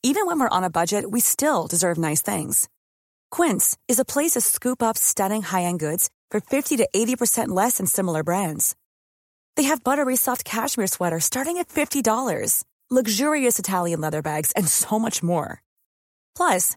[0.02, 2.68] Even when we're on a budget we still deserve nice things.
[3.31, 7.78] Quince is a place to scoop up stunning high-end goods for 50 to 80% less
[7.78, 8.76] than similar brands.
[9.57, 14.98] They have buttery soft cashmere sweaters starting at $50, luxurious Italian leather bags, and so
[15.00, 15.62] much more.
[16.37, 16.76] Plus,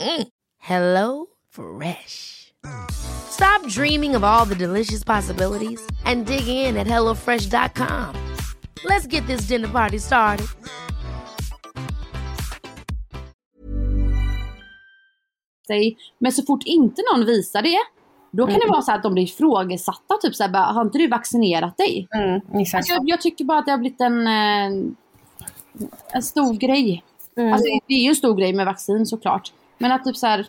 [0.00, 0.28] Mm.
[0.58, 2.52] Hello Fresh.
[2.90, 8.14] Stop dreaming of all the delicious possibilities and dig in at HelloFresh.com.
[8.84, 10.46] Let's get this dinner party started.
[16.18, 17.78] Men så fort inte någon visar det,
[18.30, 18.70] då kan det Mm.
[18.70, 20.16] vara så att de blir ifrågasatta.
[20.22, 22.08] Typ såhär, bara, har inte du vaccinerat dig?
[22.14, 22.74] Mm, exakt.
[22.74, 24.90] Alltså, jag, jag tycker bara att det har blivit en, eh,
[26.12, 27.04] en stor grej.
[27.36, 27.52] Mm.
[27.52, 29.52] Alltså, det är ju en stor grej med vaccin såklart.
[29.78, 30.46] Men att typ så här,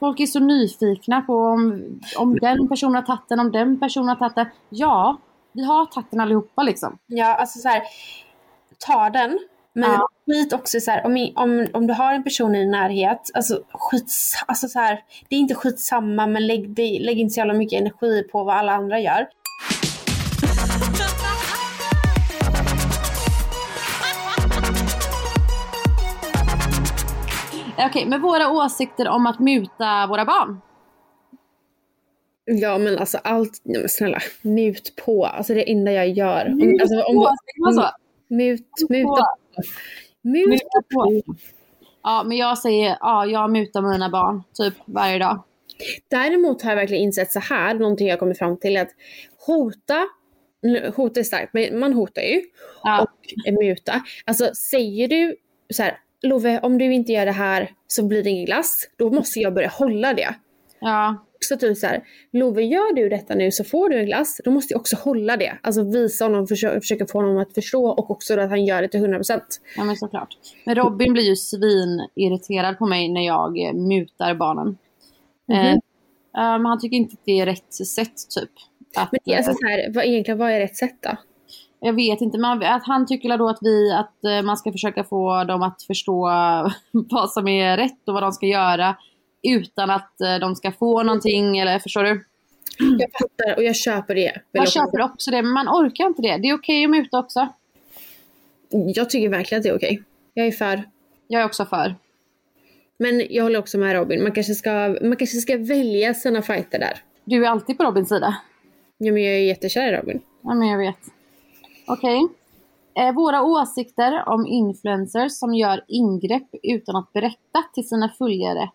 [0.00, 1.84] folk är så nyfikna på om,
[2.18, 4.46] om den personen har tagit den, om den personen har tagit den.
[4.68, 5.16] Ja,
[5.52, 6.98] vi har tagit den allihopa liksom.
[7.06, 7.82] Ja, alltså så här,
[8.86, 9.38] ta den.
[9.72, 10.08] Men Ja.
[10.26, 13.62] skit också så här, om, om, om du har en person i din närhet, alltså
[13.72, 14.12] skit,
[14.46, 18.22] alltså så här, det är inte skitsamma men lägg, lägg inte så jävla mycket energi
[18.22, 19.28] på vad alla andra gör.
[27.86, 30.60] Okej, men våra åsikter om att muta våra barn.
[32.44, 36.46] Ja men alltså allt, nej men snälla, mut på, alltså det enda jag gör.
[36.46, 37.90] Om, alltså, om, Åsikter och så.
[38.28, 39.26] mut, muta på.
[40.22, 41.22] Muta Muta på.
[41.26, 41.34] på.
[42.02, 45.42] Ja, men jag säger, ja, jag mutar mina barn typ varje dag.
[46.10, 48.88] Däremot har jag verkligen insett så här, någonting jag kommit fram till, att
[49.46, 50.06] hota,
[50.96, 52.42] hota är starkt, men man hotar ju.
[52.82, 53.02] Ja.
[53.02, 54.02] och muta.
[54.24, 55.36] Alltså säger du
[55.70, 58.88] så här, Love om du inte gör det här så blir det ingen glass.
[58.96, 60.34] Då måste jag börja hålla det.
[60.80, 62.02] Ja, Så typ så här,
[62.32, 64.40] Love gör du detta nu så får du en glass.
[64.44, 65.58] Då måste jag också hålla det.
[65.62, 68.88] Alltså visa honom, försöka, försöka få honom att förstå och också att han gör det
[68.88, 69.40] till 100%.
[69.76, 70.28] ja men såklart.
[70.64, 74.78] Men Robin blir ju svinirriterad på mig när jag eh, mutar barnen.
[75.48, 75.58] Mhm.
[75.58, 75.78] Eh, eh,
[76.34, 78.50] men han tycker inte att det är rätt sätt typ.
[78.96, 81.10] Att, Men det är alltså eh, så här, vad, egentligen vad är rätt sätt då?
[81.80, 85.04] Jag vet inte, men att han tycker då att, vi, att eh, man ska försöka
[85.04, 86.20] få dem att förstå
[86.92, 88.96] vad som är rätt och vad de ska göra
[89.42, 92.24] utan att eh, de ska få någonting eller förstår du?
[92.78, 94.40] Jag fattar och jag köper det.
[94.52, 96.36] Jag köper också det, men man orkar inte det.
[96.36, 97.48] Det är okej att muta också.
[98.70, 100.02] jag tycker verkligen att det är okej.
[100.34, 100.82] Jag är för.
[101.28, 101.94] Jag är också för.
[102.98, 104.22] Men jag håller också med Robin.
[104.22, 106.98] Man kanske ska, man kanske ska välja sina fighter där.
[107.24, 108.36] Du är alltid på Robins sida.
[108.98, 110.20] Ja, men jag är jättekär i Robin.
[110.42, 111.15] Ja, men jag vet.
[111.86, 112.28] Okej.
[112.98, 118.70] Eh, våra åsikter om influencers som gör ingrepp utan att berätta till sina följare.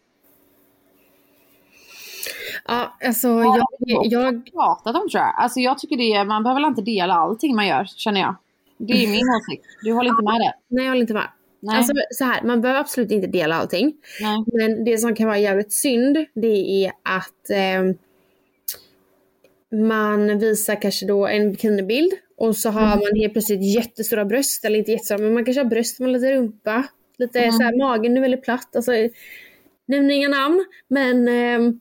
[2.67, 3.65] Ja, alltså jag,
[4.05, 5.33] jag, pratat om tror jag.
[5.37, 8.35] Alltså jag tycker det är, man behöver väl inte dela allting man gör, känner jag.
[8.77, 9.65] Det är min åsikt.
[9.83, 10.53] Du håller inte med det?
[10.67, 11.27] nej jag håller inte med.
[11.59, 11.77] Nej.
[11.77, 13.93] Alltså så här, man behöver absolut inte dela allting.
[14.21, 14.43] Nej.
[14.45, 17.95] Men det som kan vara jävligt synd, det är att eh,
[19.71, 24.79] man visar kanske då en bikinibild och så har man helt plötsligt jättestora bröst, eller
[24.79, 26.83] inte jättestora, men man kanske har bröst med lite rumpa.
[27.17, 28.75] Lite så här, magen är väldigt platt.
[28.75, 28.91] Alltså,
[29.85, 31.79] nämner inga namn, men ehm,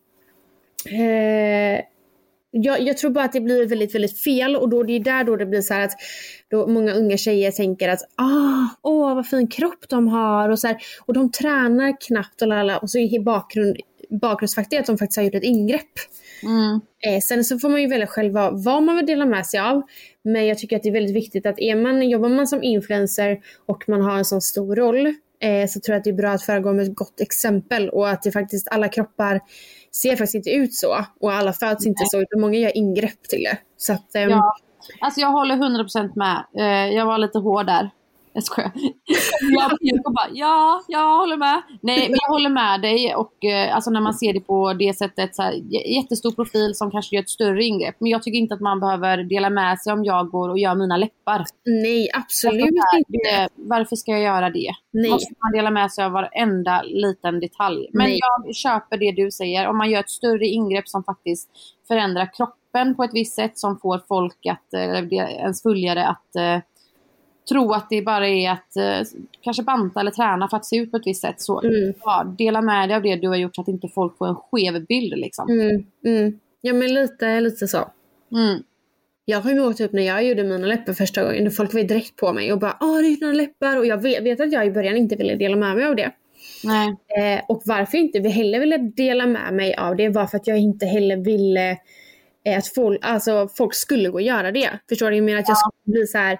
[0.87, 1.85] eh,
[2.51, 5.25] jag, jag tror bara att det blir väldigt, väldigt fel och då det är där
[5.25, 5.93] då det blir så att
[6.49, 10.67] då många unga tjejer tänker att ah, åh vad fin kropp de har och så
[10.67, 10.77] här,
[11.07, 13.77] och de tränar knappt och lala, och så är bakgrund,
[14.11, 15.93] bakgrundsfaktor att de faktiskt har gjort ett ingrepp.
[16.43, 16.81] Mm.
[17.07, 19.61] Eh, sen så får man ju välja själv vad, vad man vill dela med sig
[19.61, 19.83] av.
[20.25, 23.39] Men jag tycker att det är väldigt viktigt att är man, jobbar man som influencer
[23.67, 25.07] och man har en sån stor roll
[25.41, 28.09] eh, så tror jag att det är bra att föregå med ett gott exempel och
[28.09, 29.41] att det faktiskt alla kroppar
[29.93, 33.43] ser faktiskt inte ut så och alla föds inte så utan många gör ingrepp till
[33.43, 33.59] det.
[33.77, 34.57] Så att, ehm, Ja.
[35.01, 36.45] Alltså jag håller 100% med.
[36.59, 37.91] Eh, jag var lite hård där.
[38.33, 38.73] Jag skojar.
[39.53, 41.63] Jag jag bara, ja, jag håller med.
[41.83, 43.15] Nej, men jag håller med dig.
[43.15, 45.53] Och eh, alltså när man ser det på det sättet, så här,
[45.97, 47.97] jättestor profil som kanske gör ett större ingrepp.
[47.99, 50.75] Men jag tycker inte att man behöver dela med sig om jag går och gör
[50.75, 51.45] mina läppar.
[51.65, 53.49] nej absolut Alltså, inte.
[53.57, 54.71] varför ska jag göra det?
[54.93, 55.11] Nej.
[55.11, 57.89] Måste man dela med sig av varenda liten detalj?
[57.93, 58.19] Men Nej.
[58.47, 59.69] jag köper det du säger.
[59.69, 61.51] Om man gör ett större ingrepp som faktiskt
[61.89, 66.37] förändrar kroppen på ett visst sätt som får folk att, eller det- ens följare att
[66.37, 66.59] eh,
[67.51, 69.09] tro att det bara är att eh,
[69.41, 71.41] kanske banta eller träna för att se ut på ett visst sätt.
[71.41, 71.93] Så Mm.
[72.05, 74.35] ja, dela med dig av det du har gjort så att inte folk får en
[74.35, 75.51] skev bild liksom.
[75.51, 76.39] Mm, mm.
[76.61, 77.91] Ja men lite, lite så.
[78.33, 78.63] Mm.
[79.25, 82.17] Jag kommer ihåg typ när jag gjorde mina läppar första gången, och folk var direkt
[82.17, 84.67] på mig och bara åh du gjort dina läppar och jag vet, vet att jag
[84.67, 86.11] i början inte ville dela med mig av det.
[87.19, 90.47] Eh, och varför jag inte heller ville dela med mig av det var för att
[90.47, 91.77] jag inte heller ville
[92.49, 94.71] att folk, alltså, folk skulle gå och göra det.
[94.89, 95.17] Förstår du?
[95.17, 96.39] Jag menar att jag skulle bli så här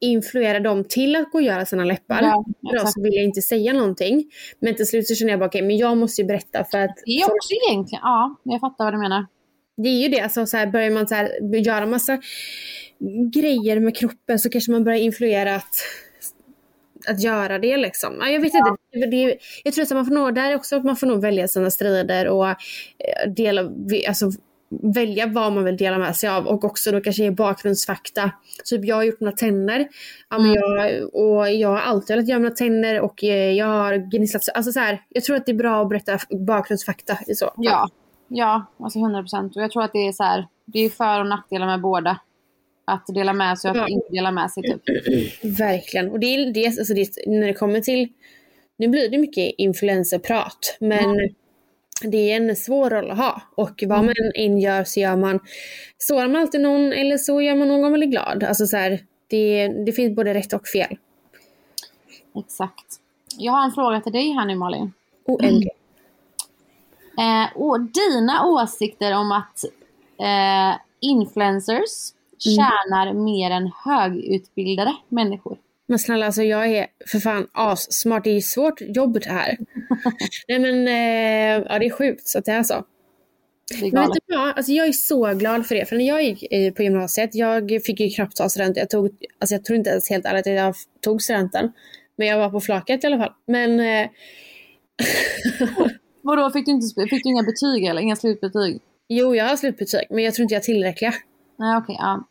[0.00, 2.22] influera dem till att gå och göra sina läppar.
[2.22, 2.92] Ja, exakt.
[2.92, 4.30] så vill jag inte säga någonting.
[4.60, 6.96] Men till slut så känner jag bara okej, men jag måste ju berätta för att
[7.06, 9.26] Det är också egentligen, ja, jag fattar vad du menar.
[9.76, 12.20] det är ju det, alltså så här, börjar man så här, göra massa
[13.32, 15.74] grejer med kroppen så kanske man börjar influera att,
[17.08, 18.16] att göra det liksom.
[18.20, 18.76] Ja, jag vet inte.
[18.92, 21.22] Det, det, jag tror att man får nog, där är också att man får nog
[21.22, 22.56] välja sina strider och eh,
[23.36, 23.70] dela,
[24.08, 24.30] alltså,
[24.70, 28.30] välja vad man vill dela med sig av och också då kanske ge bakgrundsfakta.
[28.64, 29.88] Typ jag har gjort mina tänder
[30.30, 33.96] ja, men jag, och jag har alltid velat göra mina tänder och eh, jag har
[33.96, 34.42] gnisslat.
[34.54, 37.52] Alltså så här, jag tror att det är bra att berätta bakgrundsfakta i så.
[37.56, 37.88] Ja,
[38.28, 39.56] ja alltså 100 procent.
[39.56, 42.20] Och jag tror att det är så här, det är för och nackdelar med båda.
[42.84, 43.94] Att dela med sig och att Ja.
[43.94, 44.82] inte dela med sig typ.
[45.58, 46.10] Verkligen.
[46.10, 48.08] Och det är det, alltså det, när det kommer till,
[48.78, 51.30] nu blir det mycket influencerprat, men
[52.02, 53.42] det är en svår roll att ha.
[53.54, 55.40] Och vad man än gör så gör man,
[55.98, 58.44] sårar man alltid någon eller så gör man någon väldigt glad.
[58.44, 60.96] Alltså så här, det, det finns både rätt och fel.
[62.36, 63.00] Exakt.
[63.38, 64.92] Jag har en fråga till dig här nu Malin.
[65.24, 65.74] Oändligt.
[67.18, 69.64] Eh, och dina åsikter om att
[70.18, 75.58] eh, influencers tjänar mer än högutbildade människor.
[75.90, 78.24] Men snälla alltså jag är för fan assmart.
[78.24, 79.58] Det är svårt jobb det här.
[80.48, 82.84] Nej men eh, ja det är sjukt så att det är så.
[83.80, 84.56] Men vet du vad?
[84.56, 85.86] Alltså jag är så glad för det.
[85.86, 88.80] För när jag gick eh, på gymnasiet, jag fick ju knappt ta studenten.
[88.80, 91.72] Jag tog, alltså jag tror inte ens helt ärligt att jag tog studenten.
[92.16, 93.32] Men jag var på flaket i alla fall.
[93.46, 94.10] Men eh,
[96.22, 98.02] Vadå, fick du, inte, fick du inga betyg eller?
[98.02, 98.80] Inga slutbetyg?
[99.08, 100.06] jo, jag har slutbetyg.
[100.10, 101.12] Men jag tror inte jag är tillräckliga.
[101.58, 102.28] Nej okej, ja.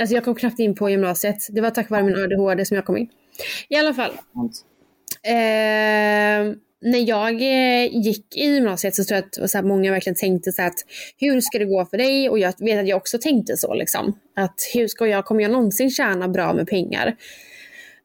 [0.00, 1.36] Alltså jag kom knappt in på gymnasiet.
[1.50, 3.08] Det var tack vare min ADHD som jag kom in.
[3.68, 4.10] I alla fall.
[5.22, 10.16] Eh, när jag eh, gick i gymnasiet så tror jag att så här, många verkligen
[10.16, 10.78] tänkte så här att
[11.18, 12.28] hur ska det gå för dig?
[12.30, 14.18] Och jag vet att jag också tänkte så liksom.
[14.36, 17.16] Att hur ska jag, kommer jag någonsin tjäna bra med pengar?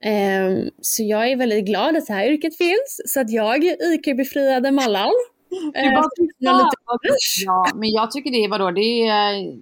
[0.04, 3.02] Eh, så jag är väldigt glad att det här yrket finns.
[3.06, 5.12] Så att jag IQ-befriade Mallan.
[5.50, 7.00] Du Eh, bara, jag är lite "Fan, vad-
[7.46, 9.56] Ja, men jag tycker det är vadå, det är...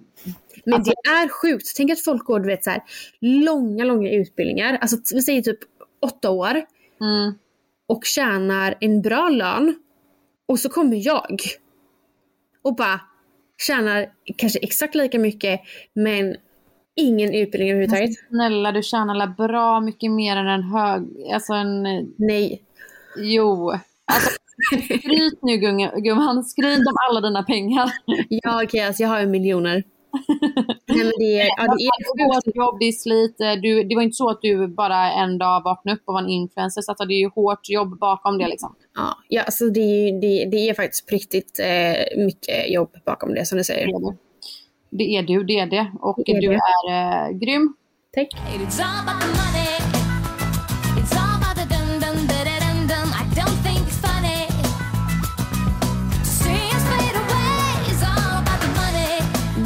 [0.66, 1.76] Men det är sjukt.
[1.76, 2.82] Tänk att folk går du vet, så här,
[3.20, 4.78] långa, långa utbildningar.
[4.80, 5.58] Alltså vi säger typ
[6.02, 6.62] åtta år.
[7.00, 7.34] Mm,
[7.86, 9.74] och tjänar en bra lön
[10.48, 11.40] och så kommer jag
[12.62, 13.00] och bara
[13.66, 15.60] tjänar kanske exakt lika mycket
[15.94, 16.36] men
[16.96, 18.10] ingen utbildning överhuvudtaget.
[18.28, 21.02] snälla, du tjänar bra mycket mer än en hög...
[21.32, 21.82] Alltså en...
[22.16, 22.62] Nej.
[23.16, 23.70] Jo.
[24.04, 24.30] Alltså,
[25.00, 25.56] skryt nu
[26.02, 27.92] gumman, skryt om alla dina pengar.
[28.28, 29.84] Ja okej alltså jag har ju miljoner.
[30.86, 32.34] Nej men det är, ja, det är sjukt.
[32.46, 33.40] Hårt jobb, det är slit.
[33.40, 36.20] eh, Du, det var inte så att du bara en dag vaknade upp och var
[36.22, 36.82] en influencer.
[36.82, 38.74] Så att det är ju hårt jobb bakom det liksom.
[38.94, 43.46] Ja, ja alltså det, är det, det är faktiskt riktigt eh, mycket jobb bakom det
[43.46, 43.86] som du säger.
[43.86, 44.16] Det är du.
[44.90, 45.92] Det är du, det är det.
[46.00, 46.60] Och Det är du det.
[46.92, 47.74] är eh, grym.
[48.14, 48.28] Tack.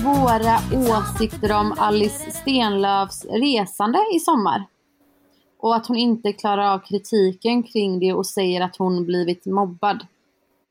[0.08, 0.58] Våra
[0.98, 4.64] åsikter om Alice Stenlöfs resande i sommar.
[5.58, 10.06] Och att hon inte klarar av kritiken kring det och säger att hon blivit mobbad.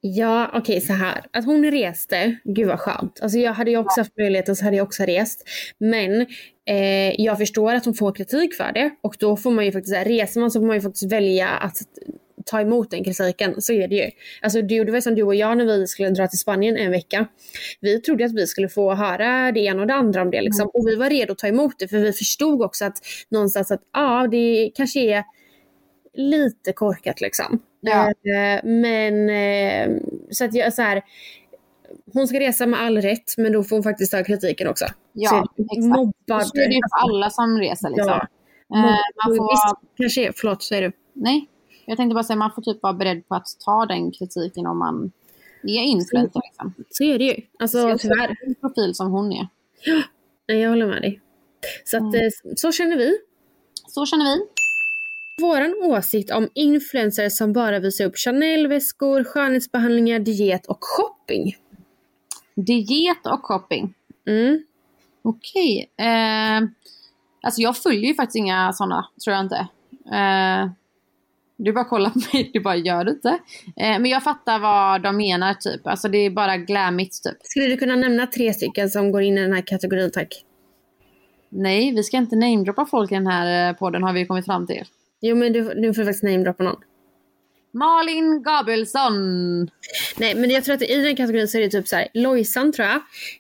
[0.01, 1.25] Ja, okej okay, så här.
[1.33, 3.19] Att hon reste, gud vad skönt.
[3.21, 5.43] Alltså jag hade ju också haft möjligheten så hade jag också rest.
[5.77, 6.21] Men
[6.65, 8.91] eh, jag förstår att hon får kritik för det.
[9.01, 11.49] Och då får man ju faktiskt, här, reser man så får man ju faktiskt välja
[11.49, 11.77] att
[12.47, 13.61] ta emot den kritiken.
[13.61, 14.11] Så är det ju.
[14.41, 16.91] Alltså du, det var som du och jag när vi skulle dra till Spanien en
[16.91, 17.27] vecka.
[17.79, 20.69] Vi trodde att vi skulle få höra det ena och det andra om det liksom.
[20.73, 22.97] Och vi var redo att ta emot det för vi förstod också att
[23.29, 25.23] någonstans att ja, det kanske är
[26.13, 27.59] lite korkat liksom.
[27.81, 28.07] Ja.
[28.07, 29.97] Eh, men eh,
[30.31, 31.01] så att jag så här.
[32.13, 34.85] Hon ska resa med all rätt men då får hon faktiskt ta kritiken också.
[35.13, 35.97] Ja, så, exakt.
[35.97, 36.47] Mobbad.
[36.47, 38.07] Så är det ju för alla som reser liksom.
[38.07, 38.27] Ja.
[38.77, 40.91] Eh, man får, Visst, kanske, förlåt säger du.
[41.13, 41.47] nej,
[41.87, 44.79] jag tänkte bara säga man får typ vara beredd på att ta den kritiken om
[44.79, 45.11] man
[45.63, 46.41] är influencer.
[46.49, 46.73] Liksom.
[46.89, 47.35] Så är det ju.
[47.59, 48.35] Alltså Så tyvärr.
[48.45, 49.47] En profil som hon är.
[50.47, 51.21] Nej, jag håller med dig.
[51.85, 52.15] Så, att, Mm.
[52.15, 53.17] eh, så känner vi.
[53.87, 54.41] Så känner vi.
[55.41, 61.55] Våran åsikt om influencers som bara visar upp Chanel-väskor, skönhetsbehandlingar, diet och shopping.
[62.55, 63.93] Diet och shopping.
[64.27, 64.63] Mm.
[65.21, 65.89] Okej.
[65.97, 66.57] Eh,
[67.41, 69.67] alltså jag följer ju faktiskt inga sådana, tror jag inte.
[70.15, 70.69] Eh,
[71.57, 73.29] du bara kollar på mig, du bara gör det inte.
[73.77, 75.87] Eh, men jag fattar vad de menar typ.
[75.87, 77.37] Alltså det är bara glammigt typ.
[77.41, 80.43] Skulle du kunna nämna tre stycken som går in i den här kategorin tack?
[81.49, 84.67] Nej, vi ska inte namedroppa folk i den här eh, podden har vi kommit fram
[84.67, 84.83] till.
[85.21, 86.81] Jo men du, du får faktiskt namedroppa någon.
[87.73, 89.13] Malin Gabrielsson.
[90.17, 92.71] Nej men jag tror att i den kategorin så är det typ så här, Lojsan
[92.71, 92.95] tror jag.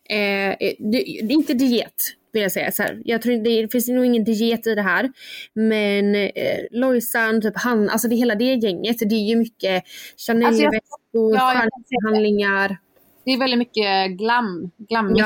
[0.09, 1.93] Eh, det, det är inte diet
[2.33, 2.71] vill jag säga.
[2.71, 5.11] Så här, jag tror det, det finns nog ingen diet i det här.
[5.53, 6.31] Men eh,
[6.71, 8.99] Lojsan, typ han, alltså det hela det gänget.
[8.99, 12.77] Det är ju mycket Alltså, Chanel-väskor, Ja, jag kan se det.
[13.25, 15.19] Det är väldigt mycket glam, glammigt.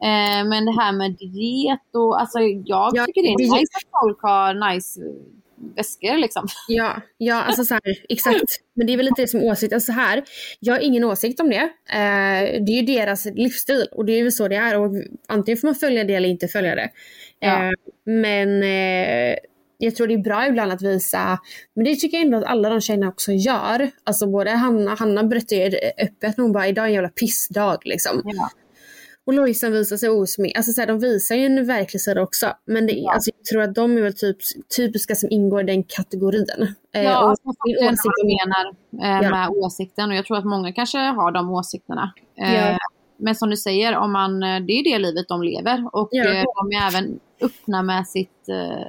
[0.00, 0.06] Ja.
[0.06, 3.72] Eh, men det här med diet och alltså jag Ja, tycker det är det- nice
[3.76, 5.06] att folk har nice eh,
[5.76, 6.46] väskor liksom.
[6.68, 8.44] Ja, ja alltså så här, exakt.
[8.74, 9.72] Men det är väl lite det som åsikt.
[9.72, 10.24] Alltså så här,
[10.60, 11.70] jag har ingen åsikt om det.
[11.90, 14.78] Eh, det är ju deras livsstil och det är väl så det är.
[14.78, 14.92] Och
[15.28, 16.90] antingen får man följa det eller inte följa det.
[17.40, 17.64] Ja.
[17.64, 17.70] Eh,
[18.04, 19.36] men eh,
[19.78, 21.38] jag tror det är bra ibland att visa,
[21.74, 23.90] men det tycker jag ändå att alla de tjejerna också gör.
[24.04, 28.22] Alltså både Hanna, Hanna berättar ju öppet, hon bara idag är en jävla pissdag liksom.
[28.24, 28.50] Ja.
[29.30, 30.58] Och Lojsan visar sig osminkad.
[30.58, 32.46] Alltså så här, de visar ju en verklig sida också.
[32.64, 33.12] Men det, Ja.
[33.12, 34.36] alltså, jag tror att de är väl typ
[34.76, 36.46] typiska som ingår i den kategorin.
[36.94, 38.64] Eh, Ja, och alltså, jag min åsikt menar
[39.04, 39.30] eh, Ja.
[39.30, 42.12] med åsikten och jag tror att många kanske har de åsikterna.
[42.40, 42.78] Eh, Ja.
[43.16, 46.24] Men som du säger, om man, eh, det är det livet de lever och Ja.
[46.24, 48.86] eh, de är även öppna med sitt eh,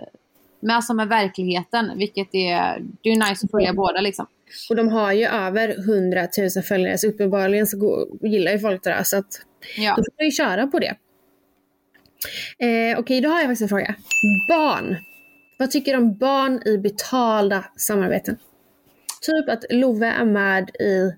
[0.59, 4.25] med, alltså med verkligheten, vilket är, det är nice att följa båda liksom.
[4.69, 8.83] Och de har ju över 100 000 följare så uppenbarligen så går, gillar ju folk
[8.83, 9.03] det där.
[9.03, 9.41] Så att
[9.77, 9.95] Ja.
[9.97, 10.95] då får man ju köra på det.
[12.59, 13.95] Eh, Okej, då har jag faktiskt en fråga.
[14.47, 14.97] Barn.
[15.59, 18.37] Vad tycker du om barn i betalda samarbeten?
[19.21, 21.11] Typ att Love är med i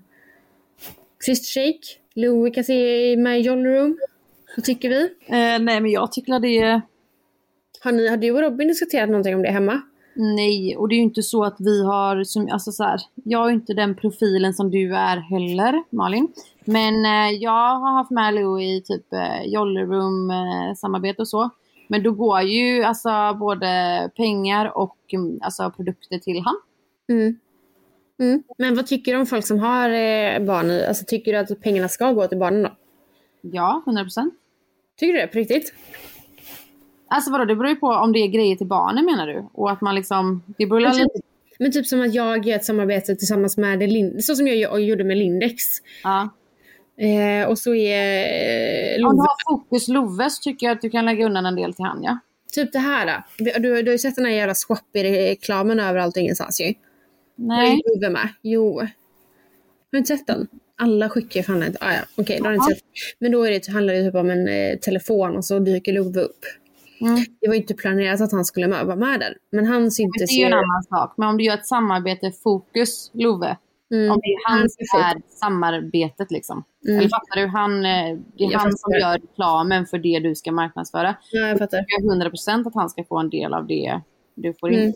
[1.26, 1.80] Fist Shake.
[2.14, 3.98] Louie kan se med i Jolly Room.
[4.56, 5.02] Vad tycker vi?
[5.26, 6.82] Eh, nej men jag tycker att det är
[7.80, 9.80] Har, ni, har du och Robin diskuterat någonting om det hemma?
[10.16, 13.48] Nej, och det är ju inte så att vi har, som, alltså så här, jag
[13.48, 16.28] är inte den profilen som du är heller, Malin.
[16.64, 21.28] Men eh, jag har haft med Lou i typ eh, Jolly Room eh, samarbete och
[21.28, 21.50] så.
[21.88, 26.56] Men då går ju alltså både pengar och mm, alltså, produkter till han.
[27.08, 27.38] Mm.
[28.20, 28.42] Mm.
[28.58, 30.84] Men vad tycker du om folk som har eh, barn i?
[30.86, 32.70] Alltså tycker du att pengarna ska gå till barnen då?
[33.40, 34.30] Ja, 100%.
[34.98, 35.74] Tycker du det på riktigt?
[37.08, 39.48] Alltså vadå, det beror ju på om det är grejer till barnen menar du?
[39.52, 41.24] Och att man liksom, det beror Men typ,
[41.58, 45.04] men typ som att jag gör ett samarbete tillsammans med Lin- så som jag gjorde
[45.04, 45.62] med Lindex.
[46.02, 46.28] Ja.
[46.98, 47.98] Eh, och så är
[48.92, 51.46] eh, Om Love, du har fokus Love så tycker jag att du kan lägga undan
[51.46, 52.18] en del till han ja.
[52.52, 53.06] typ det här.
[53.06, 53.44] Då.
[53.44, 56.74] Du, du, du har ju sett den här jävla Swappy-reklamen överallt och ingenstans ju.
[57.36, 57.82] Nej.
[57.86, 58.28] Love med.
[58.42, 58.80] Jo.
[58.80, 58.88] Har
[59.90, 60.48] du inte sett den?
[60.76, 61.78] Alla skickar fan inte.
[61.80, 62.00] Ah, ja.
[62.16, 62.84] Okej, då har du inte sett.
[63.18, 66.20] Men då är det, handlar det typ om en eh, telefon och så dyker Love
[66.20, 66.40] upp.
[67.04, 67.24] Mm.
[67.40, 69.36] Det var inte planerat att han skulle vara med där.
[69.52, 70.56] Men han Men syntes det är ju en ju.
[70.56, 71.14] annan sak.
[71.16, 73.56] Men om du gör ett samarbete, fokus, Love.
[73.92, 74.10] Mm.
[74.12, 76.64] Om det är han Han som är samarbetet liksom.
[76.86, 76.98] Mm.
[76.98, 77.46] Eller fattar du?
[77.46, 81.16] Han, eh, det är Jag han som gör reklamen för det du ska marknadsföra.
[81.30, 81.84] Ja, jag fattar.
[81.88, 84.00] Jag är 100% att han ska få en del av det
[84.34, 84.78] du får in.
[84.78, 84.94] Mm.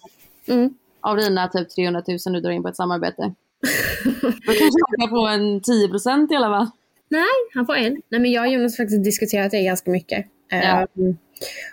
[0.60, 0.74] Mm.
[1.00, 3.22] Av dina typ 300 000 du drar in på ett samarbete.
[4.22, 6.70] Då kanske han kan få en 10% i alla fall.
[7.08, 8.02] Nej, han får en.
[8.08, 10.26] Nej, men jag och Jonas har faktiskt diskuterat det ganska mycket.
[10.50, 10.56] Ja.
[10.56, 11.16] Ehm,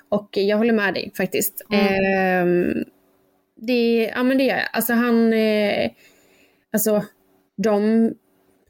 [0.10, 1.66] och jag håller med dig faktiskt.
[1.72, 1.86] Mm.
[1.88, 2.84] Ehm,
[3.56, 4.68] det, ja men det gör jag.
[4.74, 5.92] Alltså han, eh,
[6.74, 7.04] alltså
[7.58, 8.12] de,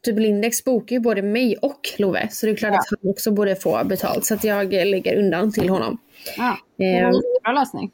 [0.04, 2.28] typ Lindex bokar ju både mig och Love.
[2.32, 2.80] Så det är klart Ja.
[2.80, 4.26] att han också borde få betalt.
[4.26, 5.98] Så att jag lägger undan till honom.
[6.38, 7.92] Ja, det var Ehm, en bra lösning.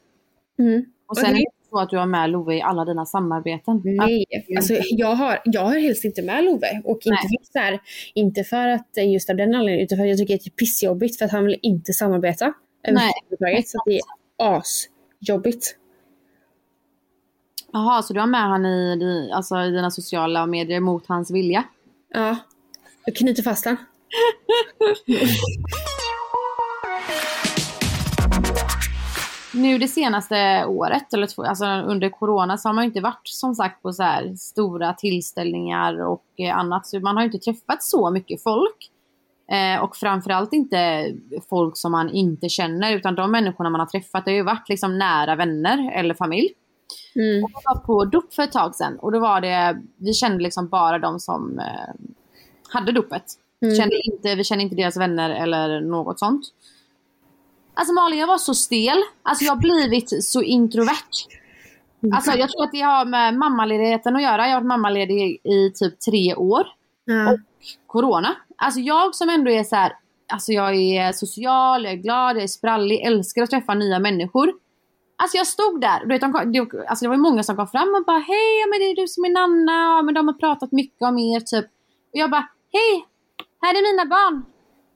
[0.58, 0.84] mm.
[1.08, 3.80] Och sen är det så att du har med Love i alla dina samarbeten.
[3.84, 4.24] Nej,
[4.56, 6.80] alltså jag har, jag har helst inte med Love.
[6.84, 7.80] Och inte för, här,
[8.14, 10.48] inte för att eh, just av den anledningen, utan för att jag tycker att det
[10.48, 12.52] är pissjobbigt för att han vill inte samarbeta.
[12.84, 13.68] Överhuvudtaget.
[13.68, 14.02] Så det är
[14.58, 15.76] asjobbigt.
[17.72, 21.30] Jaha, så du har med han i, di- alltså, i dina sociala medier mot hans
[21.30, 21.64] vilja?
[22.08, 22.36] Ja,
[23.04, 23.76] jag knyter fast han.
[29.54, 33.20] Nu det senaste året, eller två, alltså under corona, så har man ju inte varit
[33.28, 36.86] som sagt på så här stora tillställningar och eh, annat.
[36.86, 38.90] Så man har ju inte träffat så mycket folk.
[39.52, 41.12] Eh, och framförallt inte
[41.50, 44.98] folk som man inte känner, utan de människorna man har träffat har ju varit liksom
[44.98, 46.48] nära vänner eller familj.
[47.14, 47.44] Mm.
[47.44, 50.42] Och jag var på dop för ett tag sedan och då var det, vi kände
[50.42, 51.94] liksom bara de som eh,
[52.68, 53.24] hade dopet.
[53.62, 53.74] Mm.
[53.76, 56.44] Kände inte, vi kände inte deras vänner eller något sånt.
[57.74, 59.02] Alltså Malin, jag var så stel.
[59.22, 61.26] Alltså jag har blivit så introvert.
[62.12, 64.48] Alltså jag tror att det har med mammaledigheten att göra.
[64.48, 66.66] Jag har varit mammaledig i typ tre år.
[67.04, 67.38] Ja.
[67.92, 68.36] Corona.
[68.56, 69.92] Alltså jag som ändå är så här,
[70.32, 74.52] alltså jag är social, jag är glad, jag är sprallig, älskar att träffa nya människor.
[75.16, 77.66] Alltså jag stod där, du vet, de kom, det, alltså det var många som kom
[77.66, 80.34] fram och bara hej, men det är du som är Nanna, ja, men de har
[80.34, 81.64] pratat mycket om er typ.
[82.12, 83.06] Och jag bara hej,
[83.62, 84.44] här är mina barn.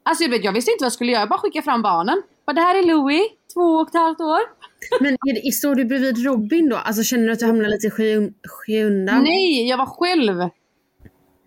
[0.02, 2.22] Alltså jag, vet, jag visste inte vad jag skulle göra, jag bara skickade fram barnen.
[2.46, 4.40] Bara, det här är Louis, två och ett halvt år.
[5.00, 5.16] Men
[5.52, 6.76] står du bredvid Robin då?
[6.76, 7.90] Alltså känner du att du hamnar lite i
[8.48, 9.22] skymundan?
[9.22, 10.50] Nej, jag var själv.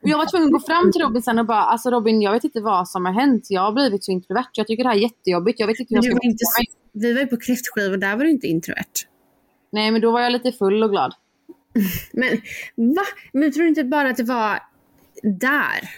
[0.02, 2.32] Och jag var tvungen att gå fram till Robin sen och bara, alltså Robin jag
[2.32, 3.46] vet inte vad som har hänt.
[3.50, 4.50] Jag har blivit så introvert.
[4.54, 5.60] Jag tycker det här är jättejobbigt.
[5.60, 6.66] Jag vet inte hur jag ska var inte, mig.
[6.94, 9.06] vi var ju på kräftskiva och där var du inte introvert.
[9.72, 11.14] Nej men då var jag lite full och glad.
[12.14, 12.30] Men
[12.96, 13.02] va?
[13.34, 14.60] Men tror du inte bara att det var
[15.24, 15.90] där?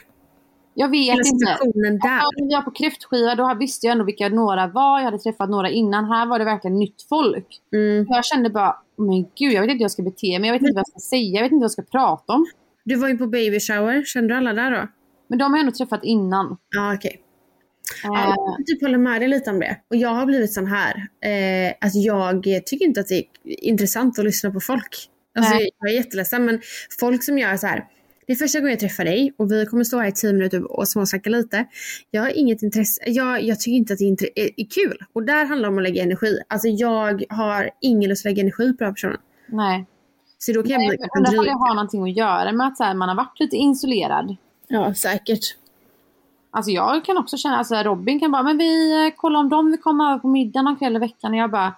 [0.73, 1.27] Jag vet Hela inte.
[1.27, 2.17] situationen där.
[2.17, 4.99] Ja, när vi var på kräftskiva då visste jag ändå vilka några var.
[4.99, 6.05] Jag hade träffat några innan.
[6.05, 7.61] Här var det verkligen nytt folk.
[7.73, 8.05] Mm.
[8.09, 10.47] Jag kände bara, men gud jag vet inte hur jag ska bete mig.
[10.47, 11.35] Jag vet inte vad jag ska säga.
[11.35, 12.45] Jag vet inte vad jag ska prata om.
[12.85, 14.87] Du var ju på baby shower, kände du alla där då?
[15.27, 16.57] Men de har jag ändå träffat innan.
[16.75, 17.11] Ja okej.
[17.11, 17.21] Eh,
[18.03, 19.77] Ja, jag kan typ hålla med dig lite om det.
[19.89, 20.93] Och jag har blivit sån här.
[21.25, 25.07] Eh, att jag tycker inte att det är intressant att lyssna på folk.
[25.35, 25.69] Alltså, Nej.
[25.79, 26.61] jag är jätteledsen men
[26.99, 27.83] folk som gör så här.
[28.27, 30.71] Det är första gången jag träffar dig och vi kommer stå här i tio minuter
[30.71, 31.65] och småsnacka lite.
[32.11, 34.97] Jag har inget intresse, jag, jag tycker inte att det är, är, är kul.
[35.13, 36.39] Och där handlar det om att lägga energi.
[36.47, 39.17] Alltså jag har ingen lust att lägga energi på den här personen.
[39.47, 39.85] nej.
[40.43, 42.77] Så då kan Nej, jag bli undrar om det har någonting att göra med att
[42.77, 44.35] så här, man har varit lite insulerad.
[44.67, 45.55] Ja säkert.
[46.51, 49.71] Alltså jag kan också känna, alltså Robin kan bara, men vi eh, kollar om de
[49.71, 51.31] vill komma över på middag någon kväll i veckan.
[51.31, 51.73] Och jag bara,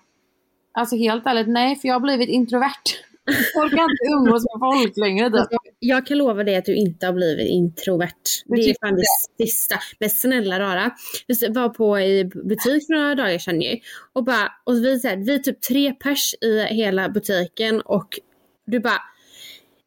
[0.71, 2.83] alltså helt ärligt, nej för jag har blivit introvert.
[3.53, 5.29] Jag orkar inte umgås med folk längre.
[5.29, 5.39] Typ.
[5.39, 8.23] Alltså, jag kan lova dig att du inte har blivit introvert.
[8.45, 9.75] Du Det är fan det sista.
[9.99, 10.91] Men snälla rara.
[11.27, 13.79] Vi var på i butik för några dagar sedan ju.
[14.13, 18.19] Och, bara, och vi, så här, vi är typ tre pers i hela butiken och
[18.65, 19.01] du bara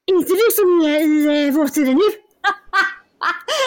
[0.07, 1.95] inte du som är i eh, vår tid nu?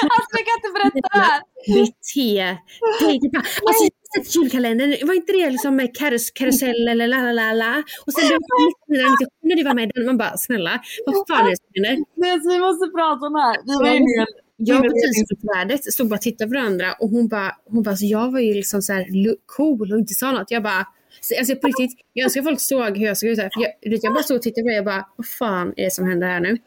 [0.03, 1.41] Alltså jag kan inte berätta det här.
[1.73, 2.57] Bete
[3.05, 3.19] dig.
[3.21, 3.83] Typ, alltså,
[4.13, 5.07] jag sett julkalendern.
[5.07, 7.83] Var inte det liksom med karus, karusell eller la la la la?
[8.05, 10.05] Och sen 1997 när du var med den.
[10.05, 12.05] Man bara snälla vad fan är det som händer?
[12.15, 13.57] Nej, så vi måste prata om det här.
[13.65, 14.25] Vi var i en-
[14.57, 14.93] Jag och Mm.
[14.93, 18.39] butikstillträdet stod bara och tittade på varandra och hon bara, hon bara så jag var
[18.39, 18.93] ju liksom så
[19.45, 20.51] cool och inte sa något.
[20.51, 20.85] Jag bara,
[21.39, 23.49] alltså på riktigt, jag önskar folk såg hur jag såg ut här.
[23.53, 23.71] För jag,
[24.03, 26.27] jag bara stod och tittade på det jag bara, vad fan är det som händer
[26.27, 26.57] här nu?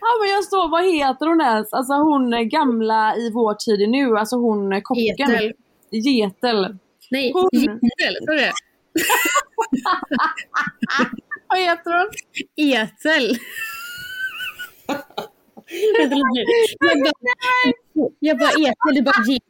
[0.00, 1.72] Ja men jag står, vad heter hon ens?
[1.72, 5.04] Alltså hon är gamla i vår tid nu, alltså hon kocken.
[5.04, 5.52] Getel.
[5.90, 6.76] Getel.
[7.10, 7.48] Nej, Hon.
[7.52, 8.52] Getel, sa du det?
[11.48, 12.08] Vad heter hon?
[12.56, 13.38] Etel.
[15.94, 16.20] Jag bara,
[18.20, 19.42] jag bara Etel, du bara Getel.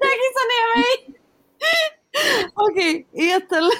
[0.00, 0.90] Jag kissar ner mig!
[2.54, 3.70] Okej, Etel.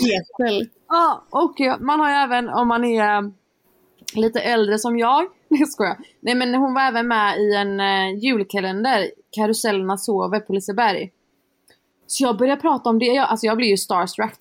[0.00, 0.68] Getel.
[0.88, 3.30] Ja, och man har ju även om man är eh,
[4.14, 5.26] lite äldre som jag.
[5.48, 5.98] Nej skojar.
[6.20, 9.10] Nej men hon var även med i en uh, julkalender.
[9.30, 11.12] Karusellerna sover på Liseberg.
[12.06, 13.06] Så jag började prata om det.
[13.06, 14.38] Jag, alltså jag blir ju starstruck.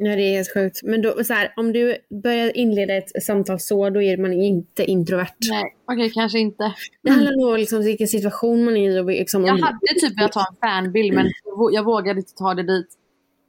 [0.00, 0.80] Ja det är helt sjukt.
[0.82, 4.84] Men då, så här, om du börjar inleda ett samtal så, då är man inte
[4.84, 5.34] introvert.
[5.50, 6.74] Nej, okej kanske inte.
[7.02, 9.00] Det handlar nog om liksom, vilken situation man är i.
[9.00, 12.20] och Liksom, Jag om- hade typ velat ta en fanbild men jag vå- jag vågade
[12.20, 12.86] inte ta det dit.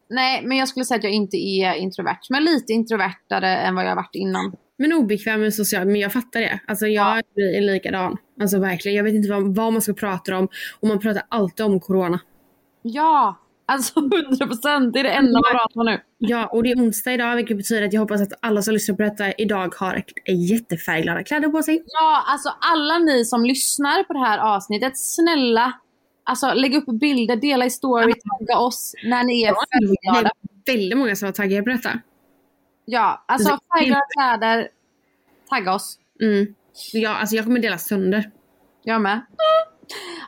[0.10, 2.20] Nej, men jag skulle säga att jag inte är introvert.
[2.30, 4.56] Men lite introvertare än vad jag varit innan.
[4.78, 6.60] Men obekväm med socialt, men jag fattar det.
[6.68, 8.18] Alltså jag är likadan.
[8.41, 10.47] Alltså verkligen, jag vet inte vad, vad man ska prata om.
[10.80, 12.20] Och man pratar alltid om corona.
[12.82, 13.39] Ja,
[13.70, 16.02] alltså 100% det är det enda man pratar om nu.
[16.18, 18.96] Ja, och det är onsdag idag vilket betyder att jag hoppas att alla som lyssnar
[18.96, 21.84] på detta idag har jättefärgglada kläder på sig.
[21.86, 25.74] Ja, alltså alla ni som lyssnar på det här avsnittet, snälla
[26.30, 30.32] Alltså lägg upp bilder, dela i story, tagga oss när ni är Det färgglada.
[30.66, 32.00] är väldigt många som var taggade på detta.
[32.86, 34.68] Ja, alltså färgglada kläder,
[35.50, 35.98] tagga oss.
[36.22, 36.56] Mm.
[36.94, 38.32] Ja, alltså jag kommer dela sönder.
[38.84, 39.22] Jag med.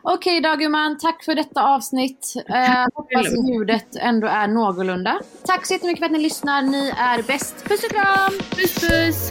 [0.04, 2.34] Okej då gumman, tack för detta avsnitt.
[2.50, 5.22] Eh, hoppas ljudet ändå är någorlunda.
[5.46, 7.66] Tack så jättemycket för att ni lyssnar, ni är bäst.
[7.66, 8.34] Puss och kram!
[8.50, 9.30] Puss puss!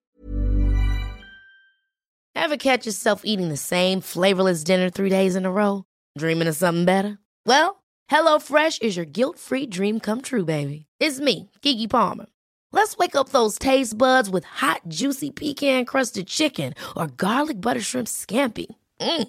[2.35, 5.85] Ever catch yourself eating the same flavorless dinner three days in a row?
[6.19, 7.19] Dreaming of something better?
[7.47, 10.87] Well, HelloFresh is your guilt-free dream come true, baby.
[11.01, 12.27] It's me, Kiki Palmer.
[12.73, 18.09] Let's wake up those taste buds with hot, juicy pecan-crusted chicken or garlic butter shrimp
[18.09, 18.67] scampi.
[19.01, 19.29] Mm.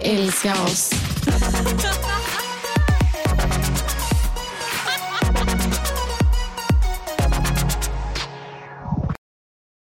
[0.00, 0.90] Älska oss.